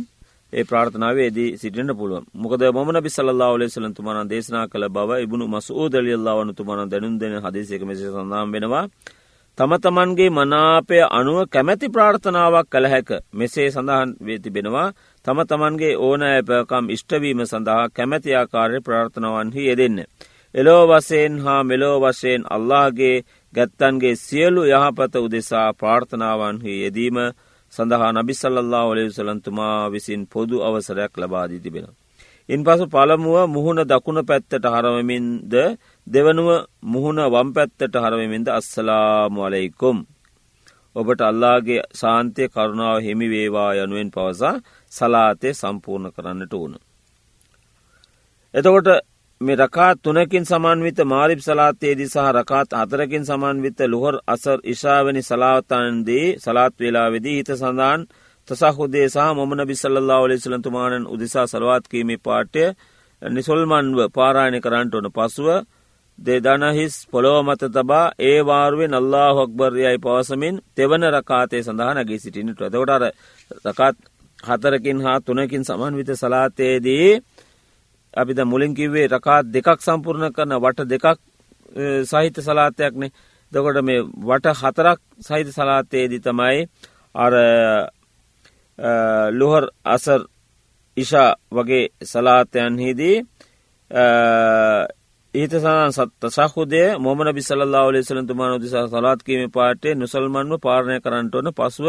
ඒ 0.53 0.63
ප්‍රාර්ථනාවේදී 0.63 1.57
සිටිට 1.57 1.91
පුළුව 1.93 2.23
මොකද 2.35 2.61
මොම 2.71 2.89
බිසල්ලා 2.99 3.51
ලෙසල 3.55 3.85
තුමන 3.91 4.19
දේශනා 4.27 4.65
කළ 4.67 4.85
බව 4.89 5.09
ඉබුණු 5.17 5.45
මස 5.47 5.67
ූදලියල්ලාවන 5.73 6.49
තුමන 6.51 6.81
දැනුම් 6.85 7.13
දෙන 7.17 7.35
හදිසික 7.39 7.81
මෙස 7.83 7.99
සඳම් 8.01 8.49
වෙනවා 8.51 8.85
තම 9.57 9.73
තමන්ගේ 9.77 10.29
මනාපය 10.29 10.97
අනුව 11.09 11.37
කැමැති 11.47 11.87
ප්‍රාර්ථනාවක් 11.87 12.67
කළ 12.67 12.87
හැක 12.87 13.09
මෙසේ 13.31 13.67
සඳහන් 13.67 14.09
වේතිබෙනවා 14.19 14.93
තම 15.25 15.39
තමන්ගේ 15.43 15.99
ඕනෑපකම් 15.99 16.85
ඉෂ්ටවීම 16.89 17.41
සඳහා 17.43 17.83
කැමැති 17.89 18.31
ආකාරය 18.33 18.79
ප්‍රාර්ථනාවන්හි 18.81 19.67
යෙදෙන්න. 19.67 19.99
එලෝ 20.55 20.83
වසයෙන් 20.89 21.35
හා 21.39 21.61
මෙලෝ 21.63 21.97
වශයෙන් 22.01 22.43
අල්ලාගේ 22.49 23.17
ගැත්තන්ගේ 23.53 24.15
සියලු 24.17 24.63
යහපත 24.65 25.13
උදෙසා 25.17 25.69
පාර්ථනාවන්හි 25.73 26.81
යෙදීම 26.81 27.17
සඳහා 27.73 28.11
නබිසල්له 28.13 28.81
ඔලෙවු 28.83 29.11
සලන්තුමා 29.11 29.91
විසින් 29.91 30.21
පොදු 30.27 30.57
අවසරයක් 30.61 31.13
ලබාදී 31.17 31.59
තිබෙනවා. 31.59 32.02
ඉන් 32.49 32.61
පසු 32.61 32.85
පළමුුව 32.87 33.47
මුහුණ 33.47 33.81
දකුණ 33.85 34.19
පැත්තට 34.21 34.65
හරවමින්ද 34.65 35.53
දෙවනුව 36.07 36.49
මුහුණ 36.85 37.19
වම් 37.25 37.49
පැත්තට 37.51 37.95
හරවමින්ද 37.95 38.47
අස්සලාමු 38.49 39.39
අලෙයිකුම්. 39.41 39.97
ඔබට 40.95 41.21
අල්ලාගේ 41.21 41.87
සාන්තය 41.93 42.43
කරුණාව 42.47 42.97
හිමි 42.99 43.27
වේවා 43.27 43.71
යනුවෙන් 43.75 44.09
පවසා 44.11 44.61
සලාතය 44.91 45.49
සම්පූර්ණ 45.53 46.11
කරන්නට 46.11 46.53
ඕන. 46.53 46.73
එතකොට 48.53 48.87
මේ 49.41 49.57
රකාත් 49.57 49.97
තුනකින් 49.99 50.45
සමන්විත 50.45 50.99
මාරිප් 51.05 51.41
සලාතයේදී 51.41 52.07
සහ 52.07 52.27
රකාත් 52.31 52.69
අතරකින් 52.73 53.23
සමන්විත 53.23 53.79
ලොහොර 53.85 54.15
අසර් 54.27 54.59
ඉශාවනි 54.65 55.21
සලාවතන්දී 55.21 56.27
සලාත් 56.37 56.73
වෙලාවෙදී 56.77 57.37
හිත 57.37 57.49
සඳහන් 57.53 58.01
තසහුදේ 58.47 59.07
සහ 59.07 59.29
මොමන 59.33 59.61
බිසල්ලා 59.65 60.19
ඔලි 60.19 60.37
සලන්තුමානන් 60.37 61.07
උදිසා 61.07 61.47
සලවාත්කීමේ 61.47 62.19
පාට්‍ය 62.19 62.63
නිසොල්මන්ව 63.21 63.99
පාරායන 64.11 64.57
කරන්නට 64.61 64.95
ඕන 64.95 65.07
පසුව 65.11 65.47
දෙදනහිස් 66.19 66.95
පොළොව 67.07 67.37
මත 67.43 67.63
තබා 67.69 68.13
ඒ 68.21 68.39
වාරුවෙන් 68.41 68.93
අල්ලා 68.93 69.29
හොක්බර්යයි 69.33 69.97
පවසමින් 69.97 70.55
තෙවන 70.75 71.03
රකාතය 71.09 71.57
සඳහා 71.59 71.93
නැගේ 71.93 72.19
සිටිනට 72.19 72.61
ඇතකොටර 72.61 73.03
රකාත් 73.65 73.97
හතරකින් 74.39 74.99
හා 75.01 75.17
තුනකින් 75.21 75.63
සමන්විත 75.63 76.09
සලාතයේදී 76.13 77.09
අපිද 78.13 78.39
මුලින් 78.43 78.73
කිව්වේ 78.73 79.07
රකාත් 79.09 79.45
දෙකක් 79.47 79.79
සම්පූර්ණ 79.79 80.33
කරන 80.33 80.53
වට 80.57 80.89
දෙකක් 80.89 81.05
සහිත 82.03 82.35
සලාතයක්නේ 82.39 83.13
දකොට 83.51 83.77
මේ 83.81 84.01
වට 84.21 84.57
හතරක් 84.61 84.99
සහිත 85.21 85.47
සලාතයේදී 85.49 86.21
තමයි 86.21 86.59
අර 87.15 87.33
ලුහර් 89.31 89.63
අසර් 89.85 90.21
ඉෂා 90.97 91.35
වගේ 91.51 91.89
සලාතයන්හිදී 92.03 93.17
ඊත 95.33 95.53
සඳන් 95.53 95.91
සත්ත 95.91 96.23
සහුදය 96.31 96.83
මොමන 96.97 97.29
බිසල්ලා 97.31 97.85
ලෙසලතුමාන 97.89 98.61
දිසා 98.61 98.87
සලාත්කීම 98.87 99.51
පාටේ 99.51 99.95
නුසල්මන්ව 99.95 100.59
පාරණය 100.59 100.99
කරන්නට 100.99 101.35
වන 101.35 101.49
පසුව 101.51 101.87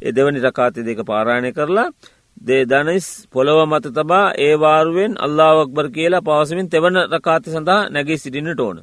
එදවනි 0.00 0.40
රකාති 0.40 0.80
දෙක 0.82 1.00
පාරාණය 1.02 1.50
කරලා 1.52 1.90
දේ 2.38 2.64
දනිස් 2.64 3.06
පොළොව 3.28 3.58
මත 3.66 3.86
තබා 3.90 4.34
ඒවාරුවෙන් 4.38 5.12
අල්ලාවක්බර් 5.18 5.86
කියලා 5.90 6.22
පවසමින් 6.22 6.68
තෙවන 6.68 6.96
රකාති 7.08 7.50
සඳහා 7.50 7.88
නැගේ 7.88 8.18
සිටිනට 8.18 8.60
ඕන. 8.60 8.78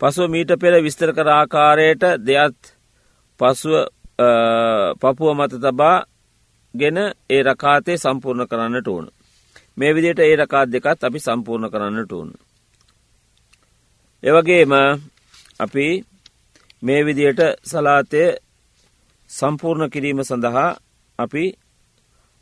පසුව 0.00 0.26
මීට 0.28 0.50
පෙර 0.56 0.74
විස්තර 0.78 1.10
කර 1.12 1.28
ආකාරයට 1.30 2.02
දෙයත් 2.18 2.60
පසුව 3.40 3.74
පපුුව 5.00 5.34
මත 5.34 5.52
තබා 5.58 5.96
ගෙන 6.78 6.98
ඒ 7.30 7.42
රකාතේ 7.42 7.96
සම්පූර්ණ 7.96 8.48
කරන්නට 8.48 8.88
ඕන. 8.88 9.06
මේ 9.76 9.94
විදියට 9.94 10.20
ඒ 10.20 10.36
රකාත් 10.36 10.68
දෙකත් 10.72 11.04
අපි 11.04 11.18
සම්පූර්ණ 11.20 11.70
කරන්නට 11.70 12.12
ඕන. 12.12 12.28
එවගේම 14.22 14.72
අපි 15.58 15.86
මේ 16.82 17.00
විදියට 17.04 17.40
සලාතය 17.62 18.22
සම්පූර්ණ 19.30 19.90
කිරීම 19.90 20.20
සඳහා 20.22 20.70
අපි 21.18 21.44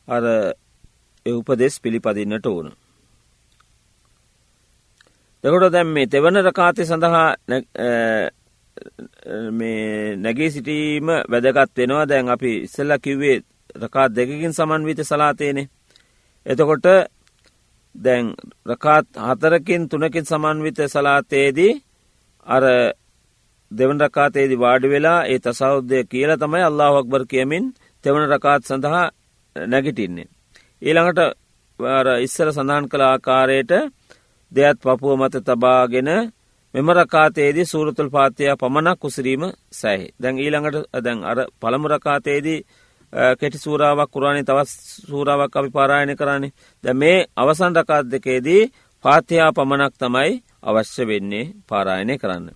අර 0.09 0.25
උපදෙස් 1.27 1.81
පිළිපදින්නට 1.81 2.47
ඕන. 2.47 2.67
දෙකොට 5.45 5.73
දැම් 5.73 5.89
මේ 5.89 6.07
තෙවන 6.07 6.37
රකාතය 6.41 6.83
සඳහා 6.85 7.29
මේ 9.51 10.17
නැගේ 10.17 10.51
සිටීම 10.51 11.07
වැදගත් 11.31 11.77
වෙනවා 11.77 12.07
දැන් 12.07 12.29
අපි 12.29 12.53
ඉස්සල්ල 12.59 12.93
කිව්වේ 12.99 13.37
රකාත් 13.75 14.11
දෙකකින් 14.11 14.53
සමන්විත 14.53 15.01
සලාතයනේ. 15.01 15.71
එතකොට 16.47 16.87
දැන් 17.95 18.25
රකාත් 18.67 19.07
හතරකින් 19.19 19.83
තුනකින් 19.89 20.25
සමන්විත 20.25 20.79
සලාතයේදී 20.87 21.73
අර 22.47 22.65
දෙවන් 23.71 23.99
රකාතේදී 24.01 24.59
වාඩි 24.59 24.89
වෙලා 24.89 25.21
ඒ 25.25 25.39
තසෞද්දය 25.39 25.99
කියල 26.05 26.31
තමයි 26.37 26.63
අල්له 26.63 26.95
අක්බර් 26.95 27.23
කියමින් 27.25 27.65
තෙවන 28.05 28.25
රකාත් 28.27 28.63
සඳහා 28.63 29.07
නැගිටින්නේ. 29.57 30.29
ඊළඟට 30.83 31.21
ඉස්සර 32.23 32.49
සඳහන් 32.53 32.87
කළ 32.89 33.05
ආකාරයට 33.05 33.73
දෙයත් 34.53 34.79
පපුුව 34.79 35.19
මත 35.19 35.35
තබාගෙන 35.39 36.11
මෙම 36.75 36.89
රකාතේදී 36.93 37.65
සූරතුල් 37.65 38.11
පාතිය 38.11 38.51
පමණක් 38.57 38.99
කුසිරීම 38.99 39.43
සැහි. 39.71 40.07
දැන් 40.21 40.37
ඊළඟට 40.39 40.77
දැන් 41.05 41.19
අර 41.23 41.39
පළමු 41.61 41.87
රකාතේදී 41.89 42.65
කෙටි 43.41 43.59
සූරාවක් 43.59 44.11
කුරාණි 44.11 44.43
තවත් 44.43 44.71
සූරාවක් 45.09 45.53
අපි 45.53 45.71
පාරායන 45.71 46.17
කරන්නේ 46.17 46.55
ද 46.85 46.87
මේ 46.95 47.27
අවසන් 47.37 47.73
රකාත් 47.73 48.07
දෙකේදී 48.07 48.63
පාතියා 49.05 49.51
පමණක් 49.53 49.95
තමයි 49.99 50.33
අවශ්‍ය 50.63 51.03
වෙන්නේ 51.05 51.53
පාරායනය 51.69 52.15
කරන්න. 52.19 52.47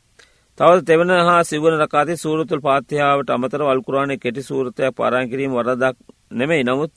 තව 0.59 0.71
තෙවන 0.83 1.11
හා 1.21 1.43
සිවන 1.45 1.75
රකාති 1.77 2.15
සූරතුල් 2.17 2.61
පාත්‍යාවට 2.61 3.31
අමතර 3.31 3.63
වල්කුරාණය 3.63 4.17
කෙටි 4.17 4.43
සූරතයක් 4.43 4.97
පාරායන් 4.97 5.31
කිරීම 5.31 5.53
වරදක් 5.53 5.97
නෙමෙයි 6.33 6.65
නමුත් 6.65 6.93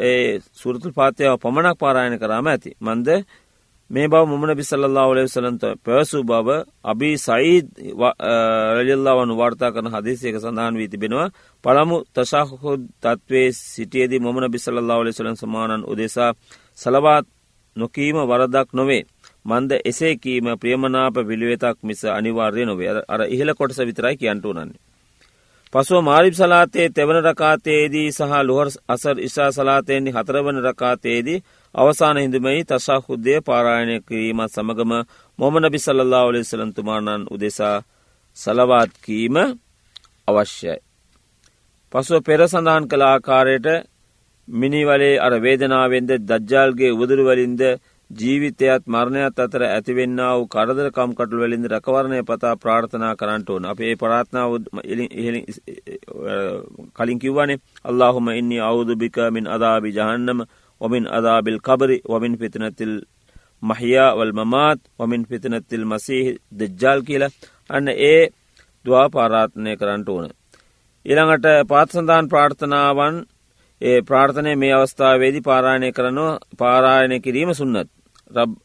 ඒ 0.00 0.40
සුරතුල් 0.52 0.92
පාත්‍යාව 0.92 1.36
පමණක් 1.38 1.78
පාරායන 1.78 2.18
කරාම 2.18 2.46
ඇති. 2.46 2.70
මන්ද 2.80 3.08
මේ 3.90 4.08
බව 4.08 4.22
මුමන 4.24 4.52
බිසල්ලා 4.52 5.06
ඔලේ 5.06 5.26
සලන්ත 5.26 5.62
පැවසූ 5.80 6.22
බව 6.24 6.48
අබි 6.84 7.10
සයිද් 7.18 7.66
රජල්ලාවනු 8.76 9.34
වාර්තා 9.34 9.70
කරන 9.70 9.88
හදිසියක 9.88 10.36
සඳහන් 10.36 10.74
වී 10.74 10.88
තිබෙනවා 10.88 11.28
පළමු 11.64 11.96
තශාහොද 12.12 12.82
තත්වේ 13.00 13.48
සිටියේදී 13.52 14.20
මොමන 14.20 14.50
බිසල්ලා 14.50 14.96
ඔලේ 14.96 15.12
සලන් 15.12 15.36
සමානන් 15.36 15.82
උදෙසා 15.84 16.30
සලවාත් 16.74 17.26
නොකීම 17.76 18.16
වරදක් 18.24 18.68
නොවේ. 18.72 19.04
මන්ද 19.44 19.72
එසේ 19.84 20.14
කීම 20.16 20.46
ප්‍රියමනාප 20.56 21.16
පිළිවෙතක් 21.22 21.76
මිස 21.82 22.00
අනිවාර්ය 22.10 22.64
නොවේ 22.64 22.90
අර 23.08 23.20
ඉහල 23.28 23.50
කොටස 23.54 23.78
විතරයි 23.80 24.16
කියන්ටු 24.16 24.50
නන්නේ. 24.52 24.80
පසුව 25.72 26.02
මාරිබ් 26.02 26.34
සලාතයේ 26.34 26.88
තෙවන 26.90 27.18
රකාතයේදී 27.22 28.08
සහ 28.10 28.32
ලොහර් 28.42 28.68
අසර් 28.88 29.16
ඉශා 29.20 29.50
සලාතයෙන්නි 29.52 30.10
හතරවන 30.10 30.58
රකාතයේදී 30.60 31.42
අවසාන 31.76 32.18
හිදුමයි 32.18 32.62
තශාහුද්දය 32.64 33.34
පාරායනය 33.42 33.96
කිරීමත් 34.02 34.50
සමගම 34.50 34.92
මොමන 35.38 35.66
බිසල්ලා 35.70 36.22
ඔලෙ 36.24 36.40
සලන්තුමානන් 36.42 37.26
උදෙසා 37.30 37.76
සලවාත් 38.36 38.92
කීම 39.00 39.36
අවශ්‍යයි. 40.28 40.76
පසුව 41.92 42.22
පෙර 42.22 42.40
සඳහන් 42.44 42.84
කළ 42.86 43.04
ආකාරයට 43.04 43.68
මිනිවලේ 44.48 45.12
අර 45.18 45.34
වේදනාවෙන්ද 45.38 46.10
දජ්ජාල්ගේ 46.22 46.92
උදුරුවලින්ද 46.94 47.62
ජීවිතයත් 48.10 48.84
මරණයත් 48.86 49.38
අතර 49.38 49.62
ඇතිවෙන්න 49.64 50.18
වූ 50.18 50.46
කරදරකම් 50.48 51.10
කටු 51.12 51.36
වලින්ද 51.38 51.66
රැකවරණය 51.66 52.20
පතා 52.24 52.54
ප්‍රාර්ථනා 52.56 53.14
කරන්නට 53.16 53.48
ඕන 53.50 53.64
අප 53.66 53.80
ඒ 53.80 53.96
පරාත්නාව 53.96 54.52
කලින් 56.94 57.18
කිව්වනේ 57.18 57.62
අල්لهම 57.84 58.28
ඉන්නේ 58.32 58.62
අවුදුභිකමින් 58.62 59.46
අදාබි 59.48 59.90
ජහන්නම 59.92 60.46
ඔමින් 60.80 61.04
අදාබිල් 61.08 61.58
කබරි 61.58 61.96
වමින් 62.04 62.34
පිතනතිල් 62.38 62.94
මහියා 63.62 64.16
වල් 64.16 64.32
මමාත් 64.32 64.80
වමින් 64.98 65.22
පිතනතිල් 65.24 65.84
මසී 65.84 66.24
දෙජ්ජාල් 66.52 67.00
කියලා 67.02 67.36
අන්න 67.70 67.88
ඒ 67.88 68.22
දවා 68.84 69.06
පාරාත්නය 69.08 69.72
කරන්නට 69.76 70.08
ඕන. 70.08 70.30
ඊළඟට 71.06 71.46
පාත්සඳාන් 71.68 72.28
ප්‍රාර්ථනාවන් 72.28 73.16
ඒ 73.80 73.98
ප්‍රාර්ථනය 74.02 74.52
මේ 74.56 74.72
අවස්ථාවේදී 74.72 75.40
පාරායනය 75.40 75.88
කරනවා 75.92 76.38
පාරායනය 76.58 77.16
කිරීම 77.20 77.50
සුන්නත්. 77.54 77.88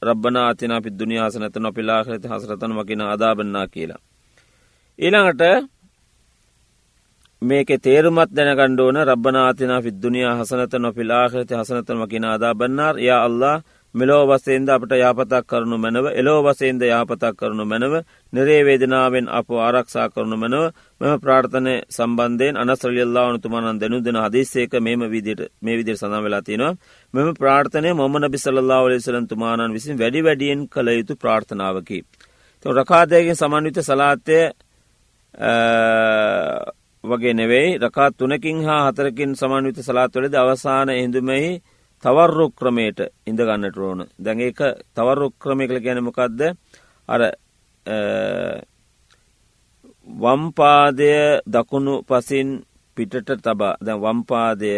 රබ්බන 0.04 0.38
අතින 0.40 0.72
අපි 0.72 0.90
දුනියාසනත 0.92 1.56
නොපිලාහරත 1.58 2.24
හසරතන 2.26 2.72
මකින 2.72 3.02
අදාබන්නා 3.06 3.68
කියලා. 3.68 4.02
ඊළඟට 5.00 5.42
මේක 7.42 7.70
තේරුමත් 7.80 8.30
දැනගණ්ඩෝන 8.30 8.98
රබ්බනාතින 9.02 9.72
ිද්දුනියා 9.84 10.34
හසනත 10.36 10.74
නොපිලාහරති 10.78 11.56
හසනතන 11.56 11.98
මකින 11.98 12.26
අදාබන්නාර් 12.26 12.96
ය 13.00 13.10
අල්له 13.12 13.64
මෙලෝ 13.96 14.28
වසේන්ද 14.28 14.70
අපට 14.70 14.92
යාපතක් 14.96 15.48
කරනු 15.48 15.78
මැනව 15.78 16.06
එලෝ 16.14 16.38
වසේන්ද 16.44 16.82
යාපතක් 16.84 17.34
කරනු 17.36 17.64
මැනව 17.66 17.94
නිරේවේදනාවෙන් 18.34 19.28
අප 19.30 19.50
ආරක්ෂා 19.60 20.08
කරනු 20.08 20.38
මැනව 20.38 20.66
මෙම 21.02 21.14
ප්‍රාර්ථනය 21.20 21.74
සම්බන්ධයෙන් 21.90 22.60
අනස්්‍රලියල්ලා 22.60 23.26
වනතුමානන් 23.30 23.80
දෙනු 23.80 23.98
දෙන 24.00 24.18
හදිස්සේක 24.18 24.74
මෙම 24.80 25.02
විදිට 25.10 25.42
මේ 25.62 25.78
විදිර 25.78 25.98
සඳ 25.98 26.22
වෙලා 26.24 26.42
තිනවා 26.42 26.74
මෙම 27.14 27.30
ප්‍රාර්ථනය 27.36 27.94
මොමන 27.94 28.28
බිසල්ලා 28.30 28.82
ලෙසලන්තුමානන් 28.88 29.74
විසින් 29.74 29.98
වැඩි 29.98 30.22
වැඩියෙන් 30.22 30.62
කළ 30.70 30.90
යුතු 30.92 31.14
ප්‍රාර්ථනාවකි. 31.16 32.00
රකාදයගෙන් 32.66 33.36
සමන්විත 33.36 33.82
සලාත්තය 33.82 34.40
වගේ 37.04 37.34
නෙවෙයි. 37.34 37.78
රකාත් 37.80 38.14
තුනකින් 38.18 38.58
හා 38.64 38.82
හතරකින් 38.88 39.32
සමන්විත 39.34 39.78
සලාත්වලද 39.80 40.34
අවසාන 40.36 40.90
එහිඳුමෙහි 40.90 41.52
තවර්රු 42.04 42.46
ක්‍රමයට 42.52 43.00
ඉඳගන්නට 43.28 43.78
ඕන. 43.80 44.00
දැන් 44.20 44.40
ඒක 44.40 44.60
තවර්රු 44.96 45.28
ක්‍රමය 45.34 45.64
කළ 45.68 45.80
ගැනමකක්ද 45.80 46.42
අර 47.10 47.22
වම්පාදය 50.08 51.12
දකුණු 51.48 51.94
පසින් 52.04 52.50
පිටට 52.98 53.30
තබා. 53.40 53.76
දැ 53.80 53.98
වම්පාදය 53.98 54.74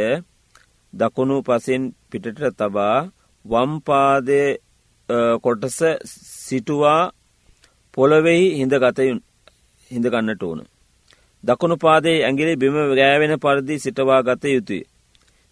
දකුණු 0.93 1.35
පසින් 1.41 1.83
පිටට 2.11 2.41
තබා 2.53 2.97
වම්පාදය 3.45 4.41
කොටස 5.41 5.79
සිටුවා 6.45 7.11
පොළොවෙහි 7.93 8.45
හිඳ 8.57 8.73
ගතයුන් 8.75 9.19
හිඳගන්නට 9.91 10.43
ඕන. 10.43 10.59
දකුණු 11.43 11.77
පාදේ 11.77 12.17
ඇගිලි 12.23 12.55
බිම 12.55 12.75
ගෑවෙන 12.95 13.39
පරිදි 13.39 13.79
සිටවා 13.79 14.21
ගත 14.21 14.43
යුතුයි. 14.45 14.83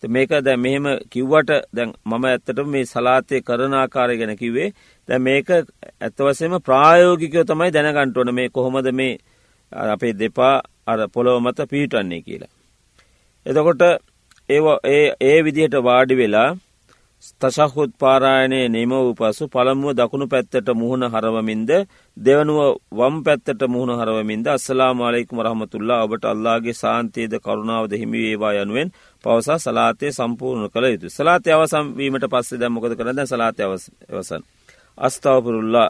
මේක 0.04 0.30
දැ 0.30 0.56
මෙහෙම 0.56 0.86
කිව්වට 1.10 1.52
දැන් 1.74 1.94
මම 2.06 2.24
ඇත්තට 2.26 2.62
මේ 2.66 2.86
සලාතය 2.86 3.42
කරනාකාරය 3.42 4.18
ගැන 4.18 4.38
කිවේ 4.38 4.70
දැ 5.08 5.20
මේක 5.20 5.50
ඇත්තවසම 5.50 6.56
ප්‍රායෝගිකයෝ 6.60 7.44
තමයි 7.44 7.72
දැනගන්ටවන 7.72 8.34
මේ 8.34 8.50
කොහොමද 8.50 8.92
මේ 8.92 9.18
අපේ 9.72 10.14
දෙපා 10.14 10.56
අර 10.88 11.00
පොළොව 11.08 11.42
මත 11.42 11.70
පිහිටන්නේ 11.70 12.22
කියලා. 12.22 12.52
එතකොට 13.46 13.82
ඒ 14.50 14.60
ඒ 15.22 15.38
විදිහට 15.44 15.76
වාඩි 15.84 16.16
වෙලා 16.16 16.50
තශහුත් 17.22 17.91
පාරායනය 17.95 18.59
නිම 18.67 18.89
වූ 18.91 19.13
පසු 19.13 19.43
පළමුුව 19.47 19.93
දකුණු 19.93 20.26
පැත්තට 20.28 20.69
මුහුණ 20.74 21.05
හරවමින්ද 21.05 21.72
දෙවනුව 22.17 22.59
වම් 22.91 23.15
පැත්තට 23.22 23.61
මුහුණ 23.67 23.93
හරවමින්ද 23.93 24.47
අස්සලා 24.47 24.91
මාලෙකුම 24.93 25.38
රහමතුල්ලා 25.39 25.99
ඔබට 26.01 26.26
අල්ලාගේ 26.26 26.76
සාන්තයේද 26.76 27.34
කරුණාවද 27.39 27.93
හිමිවේවා 27.93 28.53
යනුවෙන් 28.55 28.93
පවසා 29.24 29.59
සලාතය 29.59 30.11
සම්පූර්ණ 30.11 30.69
කළ 30.69 30.88
යුතු 30.88 31.07
සලාතය 31.09 31.49
අවසම්වීමට 31.51 32.26
පස්සේ 32.28 32.59
දැම්මකොද 32.59 32.93
කරද 32.95 33.19
සලාතය 33.26 33.61
අවසන්. 33.63 34.41
අස්ථාවපුරුල්ලා 34.97 35.89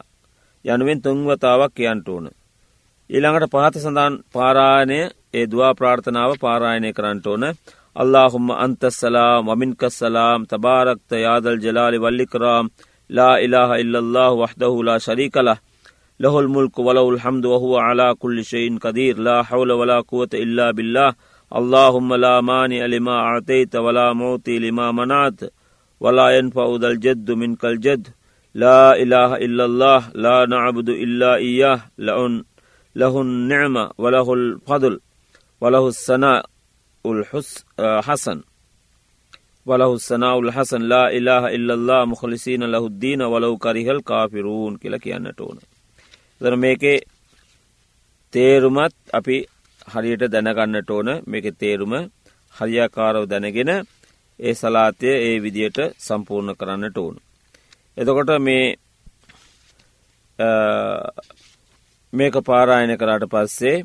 යනුවෙන් 0.65 0.99
තුන්වතාවක් 1.01 1.73
කියන්ට 1.73 2.07
ඕන. 2.07 2.25
ඊළඟට 3.09 3.51
පහත 3.51 3.75
සඳන් 3.77 4.13
පාරායනය 4.31 4.99
ඒ 5.33 5.45
දවා 5.47 5.73
ප්‍රාර්ථනාව 5.73 6.31
පාරායනය 6.39 6.89
කරන්නට 6.91 7.27
ඕන. 7.27 7.43
اللهم 7.91 8.51
أنت 8.51 8.85
السلام 8.85 9.47
ومنك 9.47 9.83
السلام. 9.83 10.45
تباركت 10.45 11.11
يا 11.11 11.39
ذا 11.39 11.49
الجلال 11.51 11.99
والإكرام. 11.99 12.69
لا 13.09 13.39
إله 13.45 13.75
إلا 13.81 13.99
الله 13.99 14.31
وحده 14.31 14.83
لا 14.83 14.97
شريك 14.97 15.37
له. 15.37 15.57
له 16.19 16.39
الملك 16.39 16.79
وله 16.79 17.09
الحمد 17.09 17.45
وهو 17.45 17.77
على 17.77 18.15
كل 18.19 18.45
شيء 18.45 18.77
قدير. 18.77 19.17
لا 19.17 19.43
حول 19.43 19.71
ولا 19.71 19.99
قوة 19.99 20.29
إلا 20.33 20.71
بالله. 20.71 21.13
اللهم 21.55 22.15
لا 22.15 22.41
مانع 22.41 22.85
لما 22.85 23.11
أعطيت 23.11 23.75
ولا 23.75 24.13
موتي 24.13 24.59
لما 24.59 24.91
منعت. 24.91 25.39
ولا 25.99 26.29
ينفع 26.37 26.75
ذا 26.81 26.87
الجد 26.87 27.31
منك 27.31 27.65
الجد. 27.65 28.07
لا 28.53 28.95
إله 28.95 29.35
إلا 29.35 29.65
الله. 29.65 30.01
لا 30.15 30.45
نعبد 30.45 30.89
إلا 30.89 31.35
إياه. 31.35 31.79
له 32.95 33.21
النعمة 33.21 33.91
وله 33.97 34.33
الفضل 34.33 34.99
وله 35.61 35.87
الثناء. 35.87 36.50
الحسن. 37.05 38.39
වලහු 39.65 39.95
සනාවල් 39.99 40.49
හසන් 40.49 40.83
ලා 40.83 41.07
ඉලාහ 41.09 41.43
ඉල්ලල්ලා 41.49 42.03
මුහලිසින 42.05 42.63
ලහුද්දීන 42.65 43.21
වලව් 43.23 43.53
කරිහල් 43.59 43.99
කාපිරුන් 44.01 44.73
කියල 44.79 44.95
කියන්නට 44.99 45.39
ඕන. 45.39 45.57
දර 46.41 46.55
මේකේ 46.55 46.97
තේරුමත් 48.33 48.95
අපි 49.13 49.37
හරියට 49.87 50.23
දැනගන්නට 50.27 50.89
ඕන. 50.89 51.09
මේක 51.23 51.45
තේරුම 51.55 51.93
හරියාකාරව 52.55 53.23
දැනගෙන 53.29 53.71
ඒ 54.39 54.53
සලාතය 54.53 55.09
ඒ 55.19 55.35
විදියට 55.39 55.79
සම්පූර්ණ 55.97 56.57
කරන්නට 56.57 56.97
ඕන. 56.97 57.15
එතකොට 57.97 58.31
මේ 58.39 58.65
මේක 62.13 62.35
පාරායන 62.41 62.93
කරාට 62.97 63.25
පස්සේ 63.25 63.77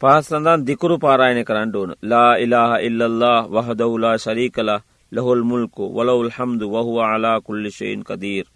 පාස්සඳන් 0.00 0.62
දිකුරු 0.64 0.96
පාරායන 0.98 1.38
කරන්න 1.44 1.72
ඕන 1.76 1.90
ලා 2.02 2.32
ඉලාහ 2.36 2.70
ඉල්ලල්له 2.80 3.32
වහදවුලා 3.48 4.16
ශරීකලා 4.16 4.84
ලොහොල් 5.12 5.42
මුල්කු 5.42 5.84
වලවුල් 5.90 6.30
හම්දු 6.30 6.66
වහවා 6.66 7.08
අලා 7.14 7.40
කුල්ලිශයෙන් 7.40 8.00
කදීර්. 8.02 8.46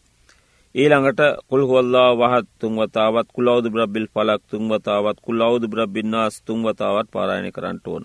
ඊළඟට 0.75 1.21
කුල්හොල්ලා 1.51 2.11
වහත් 2.15 2.49
තුන්වතාවත් 2.59 3.29
කුලෞද 3.33 3.67
බ්‍රබ්බිල් 3.69 4.09
පලක් 4.09 4.43
තුන්වතාවත් 4.51 5.19
කුල්ලෞද 5.21 5.63
බ්‍රබ්බින්නාස් 5.67 6.35
තුන්වතාවත් 6.43 7.09
පාරායන 7.13 7.53
කරන්නට 7.53 7.87
ඕන. 7.87 8.05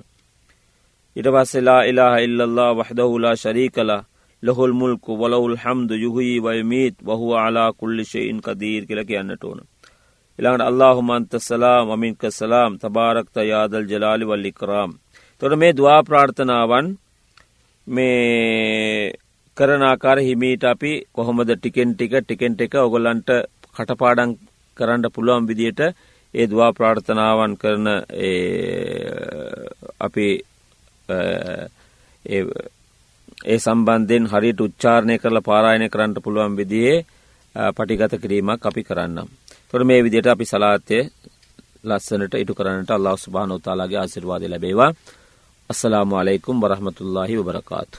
ඉට 1.15 1.27
පස්සෙලා 1.27 1.81
ඉලාහ 1.83 2.15
ඉල්ලල්له 2.19 2.69
වහදහුලා 2.77 3.35
ශරීකලා 3.35 4.05
ලොහොල් 4.43 4.73
මුල්කු 4.73 5.11
වලවුල් 5.15 5.57
හම්දු 5.57 5.95
යුහයි 5.95 6.35
වයමීත් 6.39 6.95
වහවා 7.01 7.45
අලා 7.47 7.71
කුල්ලිශයෙන් 7.73 8.39
කදීර් 8.41 8.83
කියල 8.85 9.01
කියන්නට 9.05 9.43
ඕන. 9.43 9.59
ඉළඟට 10.39 10.63
අල්لهුමන්ත 10.63 11.33
සලාම් 11.39 11.85
අමින්ක 11.91 12.21
සලාම් 12.31 12.71
තබාරක්ත 12.77 13.35
යාදල් 13.43 13.83
ජලාලි 13.83 14.25
වල්ලි 14.25 14.51
කරාම්. 14.53 14.91
තොට 15.41 15.53
මේ 15.55 15.73
දවා 15.73 15.99
ප්‍රාර්ථනාවන් 16.01 16.87
මේ 17.87 19.13
කරනාකාර 19.57 20.19
හිමීට 20.19 20.63
අපි 20.65 20.91
කොහොමද 21.11 21.49
ටිකෙන් 21.51 21.89
ටික 21.91 22.13
ටිකෙන් 22.19 22.53
එක 22.57 22.73
ඔගොල්ලන්ට 22.77 23.29
කටපාඩන් 23.75 24.31
කරන්න 24.77 25.03
පුළුවන් 25.11 25.49
විදියට 25.49 25.81
ඒ 26.33 26.45
දවා 26.47 26.71
ප්‍රාර්ථනාවන් 26.71 27.53
කරන 27.57 27.87
අපි 29.99 30.27
ඒ 33.45 33.57
සම්බන්ධයෙන් 33.57 34.25
හරියට 34.27 34.61
උච්චාරණය 34.61 35.15
කරලා 35.17 35.41
පාරායනය 35.41 35.87
කරන්නට 35.89 36.23
පුළුවන් 36.23 36.55
විදිහේ 36.55 37.05
පටිගත 37.75 38.13
කිරීමක් 38.15 38.65
අපි 38.65 38.83
කරන්නම්. 38.83 39.29
තොර 39.73 39.83
මේ 39.83 40.03
විදියට 40.03 40.27
අපි 40.27 40.45
සලාතය 40.45 40.97
ලස්සනට 41.83 42.33
ඉටු 42.33 42.53
කරන්නට 42.53 42.91
අල්ලා 42.91 43.17
ස්භානෝතාලාගේ 43.17 43.99
ආසිර්වාද 43.99 44.43
ලැබේවා 44.45 44.91
අස්සලාම 45.69 46.13
අලෙකුම් 46.13 46.57
බරහමතුල්ලාහි 46.59 47.39
වබරකාතු. 47.39 47.97